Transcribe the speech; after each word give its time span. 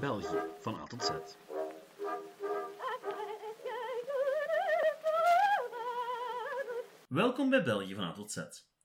België 0.00 0.42
van 0.60 0.74
A 0.74 0.84
tot 0.84 1.04
Z. 1.04 1.10
Welkom 7.08 7.50
bij 7.50 7.64
België 7.64 7.94
van 7.94 8.04
A 8.04 8.12
tot 8.12 8.32
Z. 8.32 8.36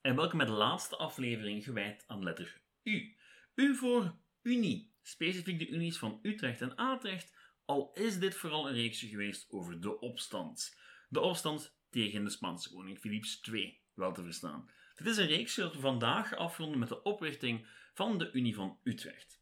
En 0.02 0.16
welkom 0.16 0.38
bij 0.38 0.48
de 0.48 0.54
laatste 0.54 0.96
aflevering 0.96 1.64
gewijd 1.64 2.04
aan 2.08 2.24
letter 2.24 2.62
U. 2.84 3.16
U 3.56 3.76
voor 3.76 4.16
Unie, 4.42 4.94
specifiek 5.02 5.60
de 5.60 5.68
unies 5.68 5.98
van 5.98 6.20
Utrecht 6.22 6.62
en 6.62 6.76
Atrecht, 6.76 7.34
al 7.66 7.92
is 7.94 8.20
dit 8.20 8.36
vooral 8.36 8.68
een 8.68 8.76
reeksje 8.76 9.08
geweest 9.08 9.52
over 9.52 9.82
de 9.82 10.00
opstand. 10.00 10.78
De 11.10 11.20
opstand 11.20 11.78
tegen 11.90 12.24
de 12.24 12.30
Spaanse 12.30 12.74
koning 12.74 13.00
Philips 13.00 13.42
II, 13.52 13.80
wel 13.94 14.14
te 14.14 14.24
verstaan. 14.24 14.70
Dit 14.96 15.08
is 15.08 15.18
een 15.18 15.28
reeksje 15.28 15.62
dat 15.62 15.74
we 15.74 15.80
vandaag 15.80 16.36
afronden 16.36 16.80
met 16.80 16.90
de 16.90 17.04
oprichting 17.04 17.68
van 17.94 18.18
de 18.18 18.32
Unie 18.32 18.56
van 18.56 18.80
Utrecht. 18.84 19.39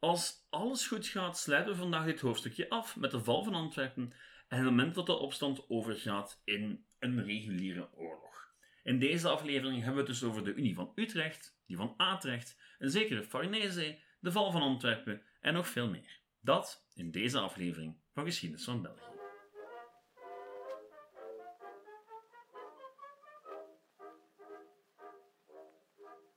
Als 0.00 0.46
alles 0.50 0.86
goed 0.86 1.06
gaat, 1.06 1.38
sluiten 1.38 1.72
we 1.72 1.78
vandaag 1.78 2.04
dit 2.04 2.20
hoofdstukje 2.20 2.68
af 2.68 2.96
met 2.96 3.10
de 3.10 3.24
val 3.24 3.44
van 3.44 3.54
Antwerpen 3.54 4.12
en 4.48 4.56
het 4.56 4.64
moment 4.64 4.94
dat 4.94 5.06
de 5.06 5.12
opstand 5.12 5.68
overgaat 5.68 6.40
in 6.44 6.84
een 6.98 7.24
reguliere 7.24 7.88
oorlog. 7.94 8.54
In 8.82 8.98
deze 8.98 9.28
aflevering 9.28 9.76
hebben 9.76 9.92
we 9.92 10.10
het 10.10 10.20
dus 10.20 10.28
over 10.28 10.44
de 10.44 10.54
Unie 10.54 10.74
van 10.74 10.92
Utrecht, 10.94 11.60
die 11.66 11.76
van 11.76 11.94
Atrecht, 11.96 12.58
een 12.78 12.90
zekere 12.90 13.24
Farnese, 13.24 13.98
de 14.20 14.32
val 14.32 14.50
van 14.50 14.62
Antwerpen 14.62 15.22
en 15.40 15.54
nog 15.54 15.68
veel 15.68 15.88
meer. 15.88 16.20
Dat 16.40 16.86
in 16.94 17.10
deze 17.10 17.38
aflevering 17.38 17.96
van 18.12 18.24
Geschiedenis 18.24 18.64
van 18.64 18.82
België. 18.82 19.18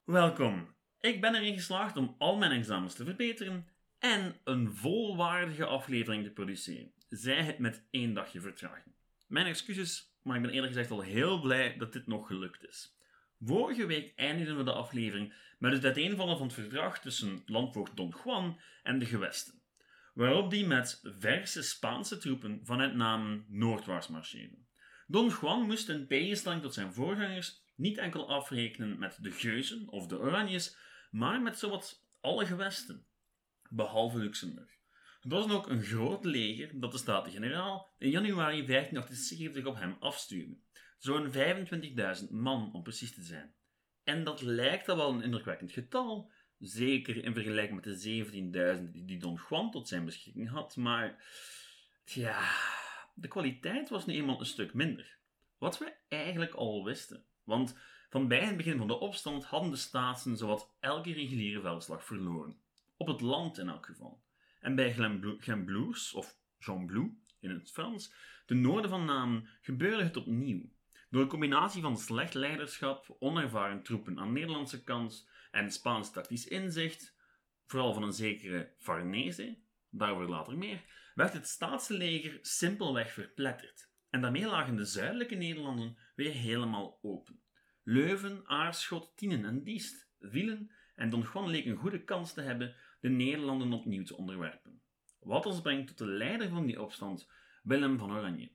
Welkom. 0.05 0.72
Ik 1.03 1.21
ben 1.21 1.35
erin 1.35 1.53
geslaagd 1.53 1.97
om 1.97 2.15
al 2.17 2.37
mijn 2.37 2.51
examens 2.51 2.93
te 2.93 3.03
verbeteren 3.03 3.67
en 3.99 4.35
een 4.43 4.73
volwaardige 4.75 5.65
aflevering 5.65 6.23
te 6.23 6.31
produceren. 6.31 6.91
Zij 7.09 7.43
het 7.43 7.59
met 7.59 7.83
één 7.91 8.13
dagje 8.13 8.41
vertraging. 8.41 8.95
Mijn 9.27 9.45
excuses, 9.45 10.15
maar 10.21 10.35
ik 10.35 10.41
ben 10.41 10.51
eerlijk 10.51 10.73
gezegd 10.73 10.91
al 10.91 11.01
heel 11.01 11.41
blij 11.41 11.77
dat 11.77 11.93
dit 11.93 12.07
nog 12.07 12.27
gelukt 12.27 12.67
is. 12.67 12.97
Vorige 13.39 13.85
week 13.85 14.13
eindigden 14.15 14.57
we 14.57 14.63
de 14.63 14.73
aflevering 14.73 15.33
met 15.59 15.71
het 15.71 15.85
uiteenvallen 15.85 16.37
van 16.37 16.45
het 16.45 16.55
verdrag 16.55 16.99
tussen 16.99 17.43
landvoogd 17.45 17.97
Don 17.97 18.13
Juan 18.23 18.59
en 18.83 18.99
de 18.99 19.05
gewesten, 19.05 19.61
waarop 20.13 20.49
die 20.49 20.65
met 20.65 21.01
verse 21.03 21.63
Spaanse 21.63 22.17
troepen 22.17 22.59
vanuit 22.63 22.95
Namen 22.95 23.45
noordwaarts 23.47 24.07
marcheerden. 24.07 24.67
Don 25.07 25.29
Juan 25.41 25.65
moest 25.65 25.89
in 25.89 26.07
tegenstelling 26.07 26.61
tot 26.61 26.73
zijn 26.73 26.93
voorgangers 26.93 27.61
niet 27.75 27.97
enkel 27.97 28.29
afrekenen 28.29 28.99
met 28.99 29.17
de 29.21 29.31
Geuzen 29.31 29.89
of 29.89 30.07
de 30.07 30.19
Oranjes, 30.19 30.81
maar 31.13 31.41
met 31.41 31.59
zowat 31.59 32.05
alle 32.21 32.45
gewesten, 32.45 33.05
behalve 33.69 34.17
Luxemburg. 34.17 34.71
Het 35.21 35.31
was 35.31 35.47
dan 35.47 35.55
ook 35.55 35.69
een 35.69 35.83
groot 35.83 36.25
leger 36.25 36.79
dat 36.79 36.91
de 36.91 36.97
Staten-Generaal 36.97 37.89
in 37.97 38.09
januari 38.09 38.65
1578 38.65 39.65
op 39.65 39.75
hem 39.75 39.95
afstuurde. 39.99 40.57
Zo'n 40.97 41.31
25.000 41.31 42.29
man 42.29 42.73
om 42.73 42.83
precies 42.83 43.13
te 43.13 43.21
zijn. 43.21 43.53
En 44.03 44.23
dat 44.23 44.41
lijkt 44.41 44.89
al 44.89 44.95
wel 44.95 45.13
een 45.13 45.21
indrukwekkend 45.21 45.71
getal, 45.71 46.31
zeker 46.59 47.23
in 47.23 47.33
vergelijking 47.33 47.85
met 47.85 48.01
de 48.01 48.77
17.000 48.77 48.91
die 48.91 49.19
Don 49.19 49.39
Juan 49.49 49.71
tot 49.71 49.87
zijn 49.87 50.05
beschikking 50.05 50.49
had, 50.49 50.75
maar 50.75 51.25
ja, 52.03 52.51
de 53.13 53.27
kwaliteit 53.27 53.89
was 53.89 54.05
nu 54.05 54.13
eenmaal 54.13 54.39
een 54.39 54.45
stuk 54.45 54.73
minder. 54.73 55.17
Wat 55.57 55.77
we 55.77 55.93
eigenlijk 56.07 56.53
al 56.53 56.83
wisten. 56.83 57.25
Want 57.43 57.75
van 58.13 58.27
bij 58.27 58.45
het 58.45 58.57
begin 58.57 58.77
van 58.77 58.87
de 58.87 58.99
opstand 58.99 59.45
hadden 59.45 59.71
de 59.71 59.77
Staatsen 59.77 60.37
zowat 60.37 60.75
elke 60.79 61.13
reguliere 61.13 61.61
veldslag 61.61 62.05
verloren. 62.05 62.57
Op 62.97 63.07
het 63.07 63.21
land 63.21 63.57
in 63.57 63.69
elk 63.69 63.85
geval. 63.85 64.23
En 64.59 64.75
bij 64.75 64.93
Gemblours, 65.39 66.13
of 66.13 66.37
Jean 66.59 66.85
Blou 66.85 67.17
in 67.39 67.49
het 67.49 67.71
Frans, 67.71 68.13
de 68.45 68.53
noorden 68.53 68.89
van 68.89 69.05
Namen, 69.05 69.47
gebeurde 69.61 70.03
het 70.03 70.17
opnieuw. 70.17 70.69
Door 71.09 71.21
een 71.21 71.27
combinatie 71.27 71.81
van 71.81 71.97
slecht 71.97 72.33
leiderschap, 72.33 73.15
onervaren 73.19 73.83
troepen 73.83 74.19
aan 74.19 74.33
Nederlandse 74.33 74.83
kant 74.83 75.29
en 75.51 75.71
Spaans 75.71 76.11
tactisch 76.11 76.47
inzicht, 76.47 77.15
vooral 77.65 77.93
van 77.93 78.03
een 78.03 78.13
zekere 78.13 78.73
Farnese, 78.77 79.57
daarover 79.89 80.29
later 80.29 80.57
meer, 80.57 80.81
werd 81.15 81.33
het 81.33 81.47
staatsleger 81.47 82.39
simpelweg 82.41 83.11
verpletterd. 83.11 83.89
En 84.09 84.21
daarmee 84.21 84.45
lagen 84.45 84.75
de 84.75 84.85
zuidelijke 84.85 85.35
Nederlanden 85.35 85.97
weer 86.15 86.33
helemaal 86.33 86.99
open. 87.01 87.42
Leuven, 87.83 88.47
Aarschot, 88.47 89.17
Tienen 89.17 89.45
en 89.45 89.63
Diest 89.63 90.09
vielen 90.19 90.71
en 90.95 91.09
Don 91.09 91.25
Juan 91.33 91.49
leek 91.49 91.65
een 91.65 91.75
goede 91.75 92.03
kans 92.03 92.33
te 92.33 92.41
hebben 92.41 92.75
de 92.99 93.09
Nederlanden 93.09 93.73
opnieuw 93.73 94.03
te 94.03 94.17
onderwerpen. 94.17 94.81
Wat 95.19 95.45
ons 95.45 95.61
brengt 95.61 95.87
tot 95.87 95.97
de 95.97 96.05
leider 96.05 96.49
van 96.49 96.65
die 96.65 96.81
opstand, 96.81 97.29
Willem 97.63 97.97
van 97.97 98.11
Oranje. 98.11 98.51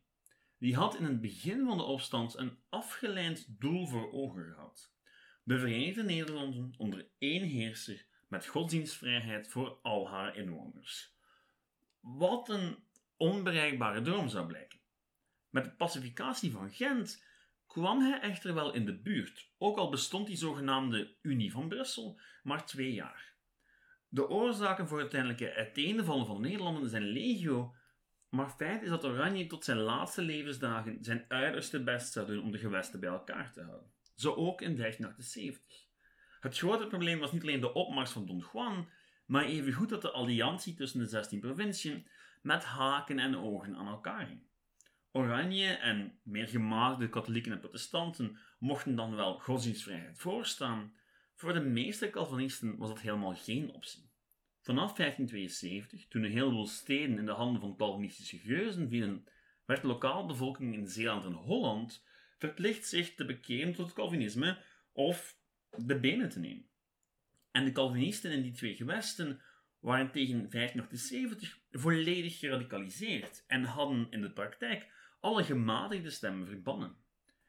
Die 0.59 0.77
had 0.77 0.97
in 0.97 1.05
het 1.05 1.21
begin 1.21 1.65
van 1.67 1.77
de 1.77 1.83
opstand 1.83 2.37
een 2.37 2.59
afgeleid 2.69 3.61
doel 3.61 3.87
voor 3.87 4.13
ogen 4.13 4.45
gehad. 4.45 4.95
De 5.43 5.59
Verenigde 5.59 6.03
Nederlanden 6.03 6.75
onder 6.77 7.09
één 7.19 7.43
heerser 7.43 8.07
met 8.29 8.47
godsdienstvrijheid 8.47 9.49
voor 9.49 9.79
al 9.83 10.09
haar 10.09 10.37
inwoners. 10.37 11.17
Wat 12.01 12.49
een 12.49 12.77
onbereikbare 13.17 14.01
droom 14.01 14.29
zou 14.29 14.47
blijken. 14.47 14.81
Met 15.51 15.65
de 15.65 15.71
pacificatie 15.71 16.53
van 16.53 16.71
Gent 16.71 17.25
kwam 17.69 18.01
hij 18.01 18.21
echter 18.21 18.55
wel 18.55 18.75
in 18.75 18.85
de 18.85 18.99
buurt, 18.99 19.51
ook 19.59 19.77
al 19.77 19.91
bestond 19.91 20.27
die 20.27 20.37
zogenaamde 20.37 21.17
Unie 21.23 21.53
van 21.53 21.69
Brussel 21.69 22.21
maar 22.43 22.67
twee 22.67 22.93
jaar. 22.93 23.35
De 24.09 24.29
oorzaken 24.29 24.89
voor 24.89 25.01
het 25.01 25.15
uiteindelijke 25.15 25.55
uiteenvallen 25.55 26.27
van 26.27 26.43
de 26.43 26.49
Nederlanden 26.49 26.89
zijn 26.89 27.03
legio, 27.03 27.75
maar 28.29 28.51
feit 28.51 28.83
is 28.83 28.89
dat 28.89 29.05
Oranje 29.05 29.47
tot 29.47 29.65
zijn 29.65 29.79
laatste 29.79 30.23
levensdagen 30.23 31.05
zijn 31.05 31.25
uiterste 31.29 31.83
best 31.83 32.13
zou 32.13 32.27
doen 32.27 32.43
om 32.43 32.51
de 32.51 32.59
gewesten 32.59 33.01
bij 33.01 33.09
elkaar 33.09 33.53
te 33.53 33.63
houden. 33.63 33.91
Zo 34.15 34.35
ook 34.35 34.61
in 34.61 34.77
1578. 34.77 35.87
Het 36.41 36.59
grote 36.59 36.87
probleem 36.87 37.19
was 37.19 37.33
niet 37.33 37.43
alleen 37.43 37.61
de 37.61 37.73
opmars 37.73 38.11
van 38.11 38.27
Don 38.27 38.45
Juan, 38.53 38.89
maar 39.27 39.45
evengoed 39.45 39.89
dat 39.89 40.03
de 40.03 40.11
alliantie 40.11 40.75
tussen 40.75 41.01
de 41.01 41.07
16 41.07 41.41
provinciën 41.41 42.07
met 42.43 42.65
haken 42.65 43.19
en 43.19 43.37
ogen 43.37 43.77
aan 43.77 43.87
elkaar 43.87 44.27
hing. 44.27 44.48
Oranje 45.19 45.67
en 45.67 46.19
meer 46.23 46.49
gemaagde 46.49 47.09
katholieken 47.09 47.53
en 47.53 47.61
protestanten 47.61 48.39
mochten 48.59 48.95
dan 48.95 49.15
wel 49.15 49.39
godsdienstvrijheid 49.39 50.19
voorstaan. 50.19 50.93
Voor 51.35 51.53
de 51.53 51.61
meeste 51.61 52.11
Calvinisten 52.11 52.77
was 52.77 52.89
dat 52.89 53.01
helemaal 53.01 53.35
geen 53.35 53.71
optie. 53.71 54.11
Vanaf 54.61 54.93
1572, 54.93 56.09
toen 56.09 56.23
een 56.23 56.31
heleboel 56.31 56.67
steden 56.67 57.19
in 57.19 57.27
de 57.27 57.33
handen 57.33 57.61
van 57.61 57.77
Calvinistische 57.77 58.39
geuzen 58.39 58.89
vielen, 58.89 59.27
werd 59.65 59.81
de 59.81 59.87
lokale 59.87 60.27
bevolking 60.27 60.75
in 60.75 60.89
Zeeland 60.89 61.25
en 61.25 61.33
Holland 61.33 62.05
verplicht 62.37 62.87
zich 62.87 63.15
te 63.15 63.25
bekeren 63.25 63.75
tot 63.75 63.87
het 63.87 63.95
Calvinisme 63.95 64.63
of 64.93 65.39
de 65.77 66.01
benen 66.01 66.29
te 66.29 66.41
nemen. 66.41 66.69
En 67.51 67.65
de 67.65 67.73
Calvinisten 67.73 68.33
in 68.33 68.43
die 68.43 68.53
twee 68.53 68.75
gewesten 68.75 69.41
waren 69.79 70.11
tegen 70.11 70.51
1578 70.51 71.59
volledig 71.71 72.39
geradicaliseerd 72.39 73.45
en 73.47 73.65
hadden 73.65 74.07
in 74.11 74.21
de 74.21 74.31
praktijk 74.31 74.97
alle 75.21 75.45
gematigde 75.45 76.11
stemmen 76.11 76.47
verbannen. 76.47 76.97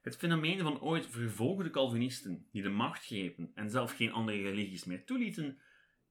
Het 0.02 0.18
fenomeen 0.18 0.60
van 0.60 0.82
ooit 0.82 1.08
vervolgde 1.08 1.70
Calvinisten 1.70 2.48
die 2.52 2.62
de 2.62 2.70
macht 2.70 3.06
grepen 3.06 3.52
en 3.56 3.70
zelf 3.70 3.96
geen 3.96 4.12
andere 4.12 4.42
religies 4.42 4.84
meer 4.84 5.06
toelieten, 5.06 5.60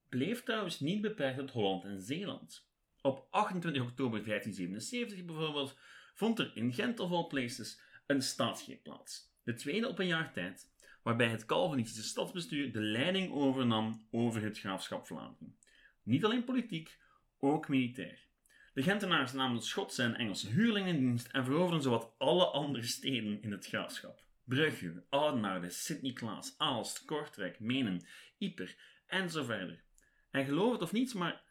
bleef 0.09 0.43
trouwens 0.43 0.81
niet 0.81 1.01
beperkt 1.01 1.39
tot 1.39 1.51
Holland 1.51 1.85
en 1.85 2.01
Zeeland. 2.01 2.67
Op 3.03 3.27
28 3.31 3.83
oktober 3.83 4.25
1577 4.25 5.25
bijvoorbeeld 5.25 5.79
vond 6.15 6.39
er 6.39 6.51
in 6.55 6.73
Gent 6.73 7.01
of 7.01 7.11
all 7.11 7.27
places 7.27 7.81
een 8.07 8.23
staatsgreep 8.23 8.83
plaats. 8.83 9.37
De 9.43 9.55
tweede 9.55 9.89
op 9.89 9.99
een 9.99 10.07
jaar 10.07 10.33
tijd, 10.33 10.71
waarbij 11.03 11.29
het 11.29 11.47
Calvinistische 11.47 12.09
stadsbestuur 12.09 12.73
de 12.73 12.81
leiding 12.81 13.33
overnam 13.33 14.07
over 14.11 14.43
het 14.43 14.59
graafschap 14.59 15.07
Vlaanderen. 15.07 15.57
Niet 16.03 16.25
alleen 16.25 16.45
politiek, 16.45 16.99
ook 17.39 17.69
militair. 17.69 18.28
De 18.79 18.85
Gentenaars 18.85 19.33
namen 19.33 19.63
Schotse 19.63 20.03
en 20.03 20.17
Engelse 20.17 20.49
huurlingen 20.49 20.95
in 20.95 21.01
dienst 21.01 21.27
en 21.27 21.45
veroverden 21.45 21.83
zowat 21.83 22.15
alle 22.19 22.47
andere 22.47 22.87
steden 22.87 23.43
in 23.43 23.53
het 23.53 23.67
graafschap. 23.67 24.23
Brugge, 24.45 25.05
Oudenaarde, 25.09 25.71
Sint-Niklaas, 25.71 26.55
Aalst, 26.59 27.05
Kortrijk, 27.05 27.61
Menen, 27.61 28.07
Ieper 28.39 28.77
en 29.07 29.31
zo 29.31 29.45
verder. 29.45 29.83
En 30.31 30.45
geloof 30.45 30.73
het 30.73 30.83
of 30.83 30.93
niet, 30.93 31.15
maar 31.15 31.43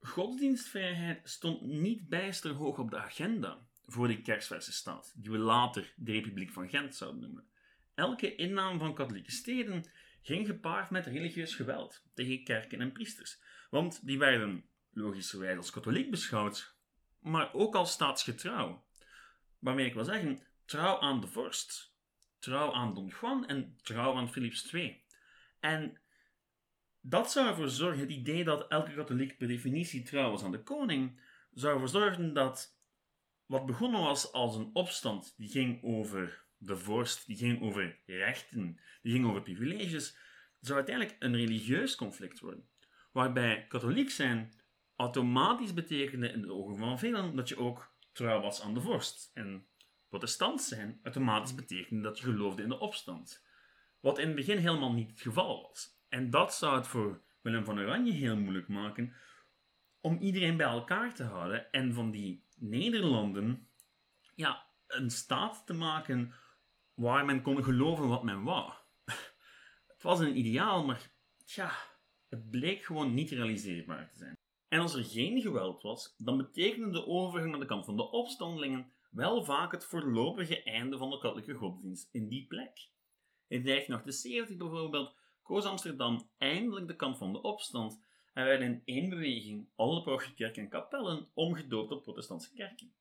godsdienstvrijheid 0.00 1.28
stond 1.28 1.62
niet 1.62 2.08
bijster 2.08 2.50
hoog 2.50 2.78
op 2.78 2.90
de 2.90 2.98
agenda 2.98 3.66
voor 3.86 4.08
die 4.08 4.22
kerstverse 4.22 4.72
staat, 4.72 5.12
die 5.16 5.30
we 5.30 5.38
later 5.38 5.92
de 5.96 6.12
Republiek 6.12 6.50
van 6.50 6.68
Gent 6.68 6.94
zouden 6.94 7.20
noemen. 7.20 7.44
Elke 7.94 8.34
inname 8.34 8.78
van 8.78 8.94
katholieke 8.94 9.32
steden 9.32 9.84
ging 10.22 10.46
gepaard 10.46 10.90
met 10.90 11.06
religieus 11.06 11.54
geweld 11.54 12.02
tegen 12.14 12.44
kerken 12.44 12.80
en 12.80 12.92
priesters, 12.92 13.38
want 13.70 14.06
die 14.06 14.18
werden 14.18 14.64
logischerwijs 14.98 15.56
als 15.56 15.70
katholiek 15.70 16.10
beschouwd, 16.10 16.76
maar 17.18 17.54
ook 17.54 17.74
als 17.74 17.92
staatsgetrouw. 17.92 18.84
Waarmee 19.58 19.86
ik 19.86 19.94
wil 19.94 20.04
zeggen, 20.04 20.42
trouw 20.64 21.00
aan 21.00 21.20
de 21.20 21.26
vorst, 21.26 21.94
trouw 22.38 22.72
aan 22.72 22.94
Don 22.94 23.12
Juan 23.20 23.46
en 23.46 23.76
trouw 23.82 24.14
aan 24.14 24.30
Philips 24.30 24.72
II. 24.72 25.04
En 25.60 26.00
Dat 27.00 27.32
zou 27.32 27.48
ervoor 27.48 27.68
zorgen, 27.68 28.00
het 28.00 28.10
idee 28.10 28.44
dat 28.44 28.68
elke 28.68 28.94
katholiek 28.94 29.38
per 29.38 29.48
definitie 29.48 30.02
trouw 30.02 30.30
was 30.30 30.42
aan 30.42 30.50
de 30.50 30.62
koning, 30.62 31.20
zou 31.52 31.72
ervoor 31.72 31.88
zorgen 31.88 32.32
dat 32.32 32.78
wat 33.46 33.66
begonnen 33.66 34.00
was 34.00 34.32
als 34.32 34.56
een 34.56 34.70
opstand 34.72 35.34
die 35.36 35.48
ging 35.48 35.82
over 35.82 36.44
de 36.56 36.76
vorst, 36.76 37.26
die 37.26 37.36
ging 37.36 37.62
over 37.62 37.98
rechten, 38.06 38.80
die 39.02 39.12
ging 39.12 39.26
over 39.26 39.42
privileges, 39.42 40.16
zou 40.60 40.76
uiteindelijk 40.76 41.16
een 41.18 41.36
religieus 41.36 41.96
conflict 41.96 42.40
worden. 42.40 42.68
Waarbij 43.12 43.66
katholiek 43.66 44.10
zijn 44.10 44.52
automatisch 44.98 45.74
betekende 45.74 46.28
in 46.28 46.42
de 46.42 46.52
ogen 46.52 46.76
van 46.76 46.98
velen 46.98 47.36
dat 47.36 47.48
je 47.48 47.58
ook 47.58 47.94
trouw 48.12 48.40
was 48.40 48.62
aan 48.62 48.74
de 48.74 48.80
vorst. 48.80 49.30
En 49.34 49.66
protestant 50.08 50.62
zijn 50.62 51.00
automatisch 51.02 51.54
betekende 51.54 52.02
dat 52.02 52.18
je 52.18 52.24
geloofde 52.24 52.62
in 52.62 52.68
de 52.68 52.78
opstand. 52.78 53.46
Wat 54.00 54.18
in 54.18 54.26
het 54.26 54.36
begin 54.36 54.58
helemaal 54.58 54.92
niet 54.92 55.10
het 55.10 55.20
geval 55.20 55.62
was. 55.68 56.00
En 56.08 56.30
dat 56.30 56.54
zou 56.54 56.76
het 56.76 56.86
voor 56.86 57.22
Willem 57.40 57.64
van 57.64 57.78
Oranje 57.78 58.12
heel 58.12 58.36
moeilijk 58.36 58.68
maken 58.68 59.14
om 60.00 60.18
iedereen 60.18 60.56
bij 60.56 60.66
elkaar 60.66 61.14
te 61.14 61.24
houden 61.24 61.70
en 61.70 61.94
van 61.94 62.10
die 62.10 62.46
Nederlanden 62.56 63.68
ja, 64.34 64.66
een 64.86 65.10
staat 65.10 65.66
te 65.66 65.74
maken 65.74 66.34
waar 66.94 67.24
men 67.24 67.42
kon 67.42 67.64
geloven 67.64 68.08
wat 68.08 68.22
men 68.22 68.42
wou. 68.42 68.72
Het 69.92 70.02
was 70.02 70.20
een 70.20 70.38
ideaal, 70.38 70.84
maar 70.84 71.10
tja, 71.44 71.72
het 72.28 72.50
bleek 72.50 72.84
gewoon 72.84 73.14
niet 73.14 73.30
realiseerbaar 73.30 74.10
te 74.10 74.16
zijn. 74.16 74.37
En 74.68 74.80
als 74.80 74.94
er 74.94 75.04
geen 75.04 75.40
geweld 75.40 75.82
was, 75.82 76.14
dan 76.18 76.36
betekende 76.36 76.90
de 76.90 77.06
overgang 77.06 77.50
naar 77.50 77.60
de 77.60 77.66
kant 77.66 77.84
van 77.84 77.96
de 77.96 78.10
opstandelingen 78.10 78.92
wel 79.10 79.44
vaak 79.44 79.72
het 79.72 79.84
voorlopige 79.84 80.62
einde 80.62 80.98
van 80.98 81.10
de 81.10 81.18
katholieke 81.18 81.54
godsdienst 81.54 82.08
in 82.12 82.28
die 82.28 82.46
plek. 82.46 82.90
In 83.46 83.64
1978 83.64 84.56
bijvoorbeeld 84.56 85.14
koos 85.42 85.64
Amsterdam 85.64 86.30
eindelijk 86.38 86.86
de 86.86 86.96
kant 86.96 87.18
van 87.18 87.32
de 87.32 87.42
opstand 87.42 88.00
en 88.32 88.44
werden 88.44 88.66
in 88.66 88.82
één 88.84 89.08
beweging 89.10 89.68
alle 89.76 90.02
parochiekerken 90.02 90.62
en 90.62 90.68
kapellen 90.68 91.28
omgedoopt 91.34 91.88
tot 91.88 92.02
protestantse 92.02 92.52
kerken. 92.52 92.92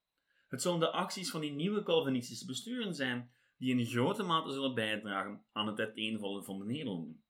Het 0.48 0.62
zullen 0.62 0.80
de 0.80 0.92
acties 0.92 1.30
van 1.30 1.42
die 1.42 1.52
nieuwe 1.52 1.84
Calvinistische 1.84 2.46
besturen 2.46 2.96
zijn 2.96 3.32
die 3.58 3.78
in 3.78 3.86
grote 3.86 4.24
mate 4.24 4.52
zullen 4.52 4.76
bijdragen 4.76 5.46
aan 5.52 5.68
het 5.68 5.80
uiteenvallen 5.80 6.44
van 6.44 6.60
de 6.60 6.66
Nederlanden. 6.66 7.24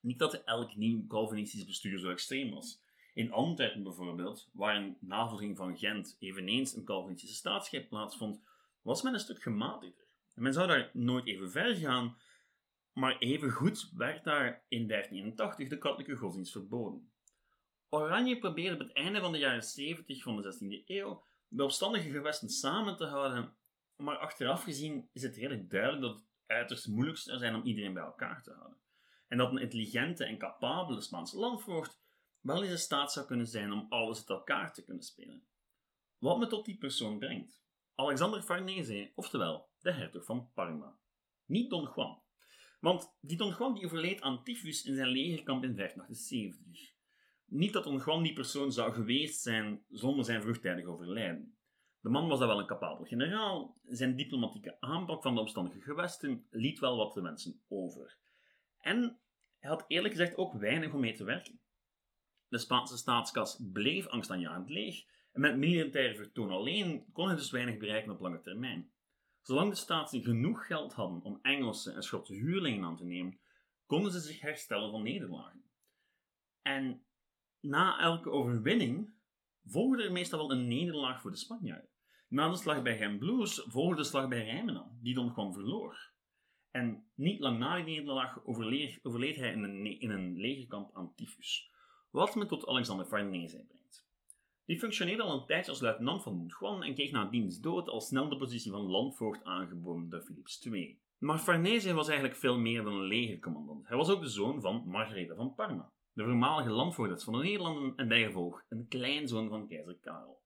Niet 0.00 0.18
dat 0.18 0.34
elk 0.44 0.76
nieuw 0.76 1.06
Calvinistisch 1.06 1.64
bestuur 1.64 1.98
zo 1.98 2.10
extreem 2.10 2.50
was. 2.50 2.84
In 3.16 3.32
Antwerpen 3.32 3.82
bijvoorbeeld, 3.82 4.48
waar 4.52 4.76
een 4.76 4.96
navolging 5.00 5.56
van 5.56 5.78
Gent 5.78 6.16
eveneens 6.18 6.74
een 6.74 6.84
Calvinistische 6.84 7.36
staatsgreep 7.36 7.88
plaatsvond, 7.88 8.42
was 8.82 9.02
men 9.02 9.14
een 9.14 9.20
stuk 9.20 9.42
gematigder. 9.42 10.04
En 10.34 10.42
men 10.42 10.52
zou 10.52 10.66
daar 10.66 10.90
nooit 10.92 11.26
even 11.26 11.50
ver 11.50 11.74
gaan, 11.74 12.16
maar 12.92 13.18
even 13.18 13.50
goed 13.50 13.90
werd 13.94 14.24
daar 14.24 14.64
in 14.68 14.88
1581 14.88 15.68
de 15.68 15.78
katholieke 15.78 16.16
godsdienst 16.16 16.52
verboden. 16.52 17.10
Oranje 17.88 18.38
probeerde 18.38 18.74
op 18.74 18.80
het 18.80 18.92
einde 18.92 19.20
van 19.20 19.32
de 19.32 19.38
jaren 19.38 19.62
70 19.62 20.22
van 20.22 20.42
de 20.42 20.54
16e 20.54 20.86
eeuw 20.86 21.24
de 21.48 21.64
opstandige 21.64 22.10
gewesten 22.10 22.48
samen 22.48 22.96
te 22.96 23.06
houden, 23.06 23.56
maar 23.96 24.16
achteraf 24.16 24.62
gezien 24.62 25.08
is 25.12 25.22
het 25.22 25.36
redelijk 25.36 25.70
duidelijk 25.70 26.02
dat 26.02 26.14
het 26.14 26.24
uiterst 26.46 26.88
moeilijk 26.88 27.18
zou 27.18 27.38
zijn 27.38 27.54
om 27.54 27.64
iedereen 27.64 27.94
bij 27.94 28.02
elkaar 28.02 28.42
te 28.42 28.52
houden. 28.52 28.78
En 29.28 29.38
dat 29.38 29.50
een 29.50 29.58
intelligente 29.58 30.24
en 30.24 30.38
capabele 30.38 31.00
Spaanse 31.00 31.38
landvoogd 31.38 32.04
wel 32.46 32.62
eens 32.62 32.70
in 32.70 32.78
staat 32.78 33.12
zou 33.12 33.26
kunnen 33.26 33.46
zijn 33.46 33.72
om 33.72 33.86
alles 33.88 34.18
uit 34.18 34.28
elkaar 34.28 34.74
te 34.74 34.84
kunnen 34.84 35.02
spelen. 35.02 35.46
Wat 36.18 36.38
me 36.38 36.46
tot 36.46 36.64
die 36.64 36.78
persoon 36.78 37.18
brengt. 37.18 37.64
Alexander 37.94 38.42
Farnese, 38.42 39.12
oftewel 39.14 39.68
de 39.80 39.92
hertog 39.92 40.24
van 40.24 40.50
Parma. 40.54 40.98
Niet 41.44 41.70
Don 41.70 41.90
Juan. 41.94 42.22
Want 42.80 43.16
die 43.20 43.36
Don 43.36 43.54
Juan 43.58 43.74
die 43.74 43.84
overleed 43.84 44.20
aan 44.20 44.44
tyfus 44.44 44.84
in 44.84 44.94
zijn 44.94 45.08
legerkamp 45.08 45.64
in 45.64 45.76
1578. 45.76 46.94
Niet 47.44 47.72
dat 47.72 47.84
Don 47.84 48.02
Juan 48.04 48.22
die 48.22 48.32
persoon 48.32 48.72
zou 48.72 48.92
geweest 48.92 49.42
zijn 49.42 49.84
zonder 49.88 50.24
zijn 50.24 50.42
vroegtijdig 50.42 50.84
overlijden. 50.84 51.56
De 52.00 52.08
man 52.08 52.28
was 52.28 52.38
dan 52.38 52.48
wel 52.48 52.58
een 52.58 52.66
capabel 52.66 53.04
generaal. 53.04 53.78
Zijn 53.84 54.16
diplomatieke 54.16 54.80
aanpak 54.80 55.22
van 55.22 55.34
de 55.34 55.40
omstandige 55.40 55.80
gewesten 55.80 56.46
liet 56.50 56.78
wel 56.78 56.96
wat 56.96 57.12
te 57.12 57.22
wensen 57.22 57.60
over. 57.68 58.18
En 58.78 59.20
hij 59.58 59.70
had 59.70 59.84
eerlijk 59.88 60.14
gezegd 60.14 60.36
ook 60.36 60.52
weinig 60.52 60.92
om 60.92 61.00
mee 61.00 61.14
te 61.14 61.24
werken. 61.24 61.60
De 62.48 62.58
Spaanse 62.58 62.96
staatskas 62.96 63.60
bleef 63.72 64.06
angstaanjagend 64.06 64.68
leeg 64.68 65.04
en 65.32 65.40
met 65.40 65.56
militaire 65.56 66.16
vertoon 66.16 66.50
alleen 66.50 67.12
kon 67.12 67.26
hij 67.26 67.36
dus 67.36 67.50
weinig 67.50 67.76
bereiken 67.76 68.12
op 68.12 68.20
lange 68.20 68.40
termijn. 68.40 68.90
Zolang 69.42 69.70
de 69.70 69.76
staten 69.76 70.22
genoeg 70.22 70.66
geld 70.66 70.92
hadden 70.92 71.22
om 71.22 71.38
Engelse 71.42 71.92
en 71.92 72.02
Schotse 72.02 72.34
huurlingen 72.34 72.84
aan 72.84 72.96
te 72.96 73.04
nemen, 73.04 73.38
konden 73.86 74.12
ze 74.12 74.20
zich 74.20 74.40
herstellen 74.40 74.90
van 74.90 75.02
nederlagen. 75.02 75.64
En 76.62 77.04
na 77.60 77.98
elke 78.00 78.30
overwinning 78.30 79.14
volgde 79.64 80.04
er 80.04 80.12
meestal 80.12 80.38
wel 80.38 80.58
een 80.58 80.68
nederlaag 80.68 81.20
voor 81.20 81.30
de 81.30 81.36
Spanjaarden. 81.36 81.90
Na 82.28 82.48
de 82.48 82.56
slag 82.56 82.82
bij 82.82 82.96
Gembloes 82.96 83.64
volgde 83.66 83.96
de 83.96 84.08
slag 84.08 84.28
bij 84.28 84.44
Rijmenam, 84.44 84.98
die 85.02 85.14
dan 85.14 85.32
gewoon 85.32 85.52
verloor. 85.52 86.12
En 86.70 87.10
niet 87.14 87.40
lang 87.40 87.58
na 87.58 87.76
die 87.76 87.84
nederlaag 87.84 88.44
overleed, 88.44 88.98
overleed 89.02 89.36
hij 89.36 89.52
in 89.52 89.62
een, 89.62 90.00
in 90.00 90.10
een 90.10 90.36
legerkamp 90.36 90.96
aan 90.96 91.14
tyfus. 91.14 91.70
Wat 92.10 92.34
me 92.34 92.46
tot 92.46 92.66
Alexander 92.66 93.06
Farnese 93.06 93.64
brengt. 93.68 94.06
Die 94.64 94.78
functioneerde 94.78 95.22
al 95.22 95.40
een 95.40 95.46
tijdje 95.46 95.70
als 95.70 95.80
luitenant 95.80 96.22
van 96.22 96.36
Montjuan 96.36 96.82
en 96.82 96.94
kreeg 96.94 97.10
na 97.10 97.24
dienst 97.24 97.62
dood 97.62 97.88
al 97.88 98.00
snel 98.00 98.28
de 98.28 98.36
positie 98.36 98.70
van 98.70 98.80
landvoogd 98.80 99.44
aangeboden 99.44 100.08
door 100.08 100.20
Philips 100.20 100.64
II. 100.64 100.98
Maar 101.18 101.38
Farnese 101.38 101.94
was 101.94 102.08
eigenlijk 102.08 102.38
veel 102.38 102.58
meer 102.58 102.82
dan 102.82 102.92
een 102.92 103.06
legercommandant. 103.06 103.88
Hij 103.88 103.96
was 103.96 104.08
ook 104.08 104.20
de 104.20 104.28
zoon 104.28 104.60
van 104.60 104.82
Margaretha 104.86 105.34
van 105.34 105.54
Parma, 105.54 105.92
de 106.12 106.24
voormalige 106.24 106.70
landvoogdes 106.70 107.24
van 107.24 107.32
de 107.32 107.42
Nederlanden 107.42 107.92
en 107.96 108.08
bijgevolg 108.08 108.64
een 108.68 108.88
kleinzoon 108.88 109.48
van 109.48 109.68
keizer 109.68 109.98
Karel. 110.00 110.42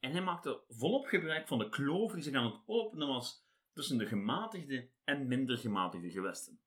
En 0.00 0.10
hij 0.10 0.22
maakte 0.22 0.60
volop 0.68 1.06
gebruik 1.06 1.48
van 1.48 1.58
de 1.58 1.68
kloof 1.68 2.12
die 2.12 2.22
zich 2.22 2.34
aan 2.34 2.44
het 2.44 2.60
openen 2.66 3.08
was 3.08 3.44
tussen 3.72 3.98
de 3.98 4.06
gematigde 4.06 4.88
en 5.04 5.28
minder 5.28 5.58
gematigde 5.58 6.10
gewesten. 6.10 6.58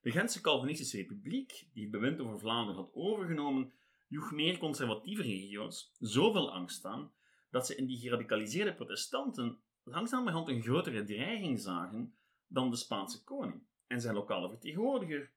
De 0.00 0.10
Gentse 0.10 0.40
Calvinistische 0.40 0.96
Republiek, 0.96 1.68
die 1.72 1.82
het 1.82 1.92
bewind 1.92 2.20
over 2.20 2.38
Vlaanderen 2.38 2.80
had 2.80 2.94
overgenomen, 2.94 3.72
joeg 4.10 4.32
meer 4.32 4.58
conservatieve 4.58 5.22
regio's 5.22 5.92
zoveel 5.98 6.52
angst 6.52 6.84
aan 6.84 7.12
dat 7.50 7.66
ze 7.66 7.76
in 7.76 7.86
die 7.86 7.98
geradicaliseerde 7.98 8.74
protestanten 8.74 9.60
langzamerhand 9.82 10.48
een 10.48 10.62
grotere 10.62 11.04
dreiging 11.04 11.60
zagen 11.60 12.14
dan 12.46 12.70
de 12.70 12.76
Spaanse 12.76 13.24
koning 13.24 13.62
en 13.86 14.00
zijn 14.00 14.14
lokale 14.14 14.48
vertegenwoordiger, 14.48 15.32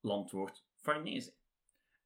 landwoord 0.00 0.64
Farnese. 0.74 1.34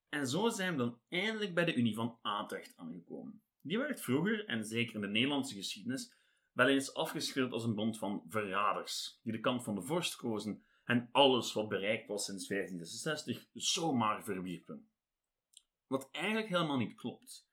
En 0.09 0.29
zo 0.29 0.49
zijn 0.49 0.73
we 0.73 0.79
dan 0.79 0.99
eindelijk 1.09 1.55
bij 1.55 1.65
de 1.65 1.75
Unie 1.75 1.95
van 1.95 2.19
Atrecht 2.23 2.77
aangekomen. 2.77 3.43
Die 3.61 3.79
werd 3.79 4.01
vroeger, 4.01 4.47
en 4.47 4.65
zeker 4.65 4.95
in 4.95 5.01
de 5.01 5.09
Nederlandse 5.09 5.55
geschiedenis, 5.55 6.15
wel 6.53 6.69
eens 6.69 6.95
afgeschilderd 6.95 7.55
als 7.55 7.65
een 7.65 7.75
bond 7.75 7.99
van 7.99 8.25
verraders, 8.29 9.21
die 9.23 9.33
de 9.33 9.41
kant 9.41 9.65
van 9.65 9.75
de 9.75 9.83
vorst 9.83 10.17
kozen 10.17 10.63
en 10.85 11.09
alles 11.13 11.53
wat 11.53 11.69
bereikt 11.69 12.07
was 12.07 12.25
sinds 12.25 12.47
1566 12.47 13.49
zomaar 13.53 14.25
verwierpen. 14.25 14.89
Wat 15.89 16.09
eigenlijk 16.11 16.49
helemaal 16.49 16.77
niet 16.77 16.95
klopt. 16.95 17.49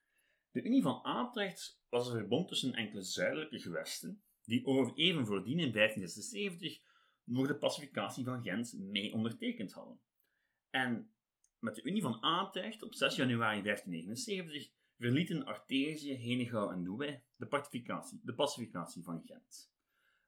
De 0.52 0.64
Unie 0.64 0.82
van 0.82 1.02
Atrecht 1.02 1.82
was 1.90 2.08
een 2.08 2.18
verbond 2.18 2.48
tussen 2.48 2.74
enkele 2.74 3.04
zuidelijke 3.04 3.60
gewesten, 3.60 4.24
die 4.44 4.96
even 4.96 5.26
voordien 5.26 5.60
in 5.60 5.72
1576 5.72 6.82
nog 7.24 7.48
de 7.48 7.58
pacificatie 7.58 8.24
van 8.24 8.44
Gent 8.44 8.74
mee 8.80 9.14
ondertekend 9.14 9.72
hadden. 9.74 10.00
En 10.70 11.14
met 11.60 11.76
de 11.76 11.84
Unie 11.84 12.02
van 12.02 12.20
Atrecht 12.20 12.84
op 12.84 12.94
6 12.94 13.16
januari 13.16 13.62
1579 13.62 14.72
verlieten 14.98 15.46
Artesië, 15.46 16.14
Henegouw 16.14 16.72
en 16.72 16.84
Douai 16.84 17.24
de 17.36 17.48
pacificatie, 17.48 18.20
de 18.24 18.34
pacificatie 18.34 19.04
van 19.04 19.22
Gent. 19.26 19.74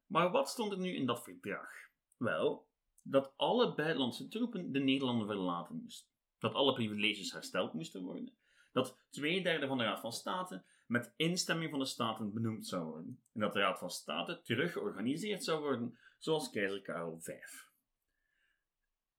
Maar 0.06 0.32
wat 0.32 0.50
stond 0.50 0.72
er 0.72 0.80
nu 0.80 0.96
in 0.96 1.06
dat 1.06 1.24
verdrag? 1.24 1.70
Wel, 2.18 2.68
dat 3.04 3.34
alle 3.36 3.76
buitenlandse 3.76 4.28
troepen 4.28 4.72
de 4.72 4.80
Nederlanden 4.80 5.28
verlaten 5.28 5.82
moesten 5.82 6.17
dat 6.39 6.53
alle 6.53 6.74
privileges 6.74 7.32
hersteld 7.32 7.74
moesten 7.74 8.03
worden, 8.03 8.34
dat 8.72 9.00
twee 9.10 9.44
derde 9.44 9.67
van 9.67 9.77
de 9.77 9.84
Raad 9.84 10.00
van 10.00 10.12
State 10.12 10.63
met 10.86 11.13
instemming 11.15 11.70
van 11.70 11.79
de 11.79 11.86
Staten 11.86 12.34
benoemd 12.34 12.67
zou 12.67 12.86
worden 12.86 13.22
en 13.34 13.39
dat 13.39 13.53
de 13.53 13.60
Raad 13.60 13.79
van 13.79 13.89
State 13.89 14.41
terug 14.41 14.72
georganiseerd 14.72 15.44
zou 15.44 15.62
worden 15.62 15.98
zoals 16.17 16.50
keizer 16.50 16.82
Karel 16.82 17.20
V. 17.20 17.29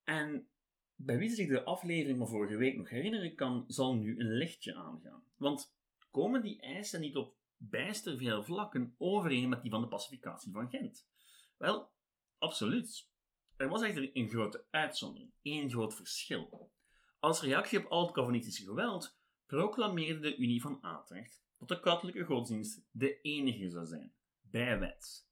En 0.04 0.48
bij 0.94 1.18
wie 1.18 1.30
zich 1.30 1.48
de 1.48 1.64
aflevering 1.64 2.18
van 2.18 2.28
vorige 2.28 2.56
week 2.56 2.76
nog 2.76 2.88
herinneren 2.88 3.34
kan, 3.34 3.64
zal 3.66 3.94
nu 3.94 4.20
een 4.20 4.32
lichtje 4.32 4.75
aangaan. 4.75 5.22
Want 5.37 5.76
komen 6.10 6.42
die 6.42 6.60
eisen 6.60 7.00
niet 7.00 7.16
op 7.16 7.37
bijster 7.56 8.16
veel 8.16 8.42
vlakken 8.44 8.94
overeen 8.98 9.48
met 9.48 9.62
die 9.62 9.70
van 9.70 9.80
de 9.80 9.88
pacificatie 9.88 10.52
van 10.52 10.70
Gent? 10.70 11.08
Wel, 11.56 11.90
absoluut. 12.38 13.08
Er 13.56 13.68
was 13.68 13.82
echter 13.82 14.10
een 14.12 14.28
grote 14.28 14.64
uitzondering, 14.70 15.32
één 15.42 15.70
groot 15.70 15.94
verschil. 15.94 16.72
Als 17.18 17.42
reactie 17.42 17.78
op 17.78 17.90
al 17.90 18.02
het 18.02 18.14
Calvinistische 18.14 18.64
geweld 18.64 19.18
proclameerde 19.46 20.20
de 20.20 20.37
Unie 20.37 20.60
van 20.60 20.80
Atrecht 20.80 21.42
dat 21.58 21.68
de 21.68 21.80
katholieke 21.80 22.25
godsdienst 22.25 22.82
de 22.90 23.20
enige 23.20 23.70
zou 23.70 23.87
zijn, 23.87 24.12
bij 24.40 24.78
wet. 24.78 25.26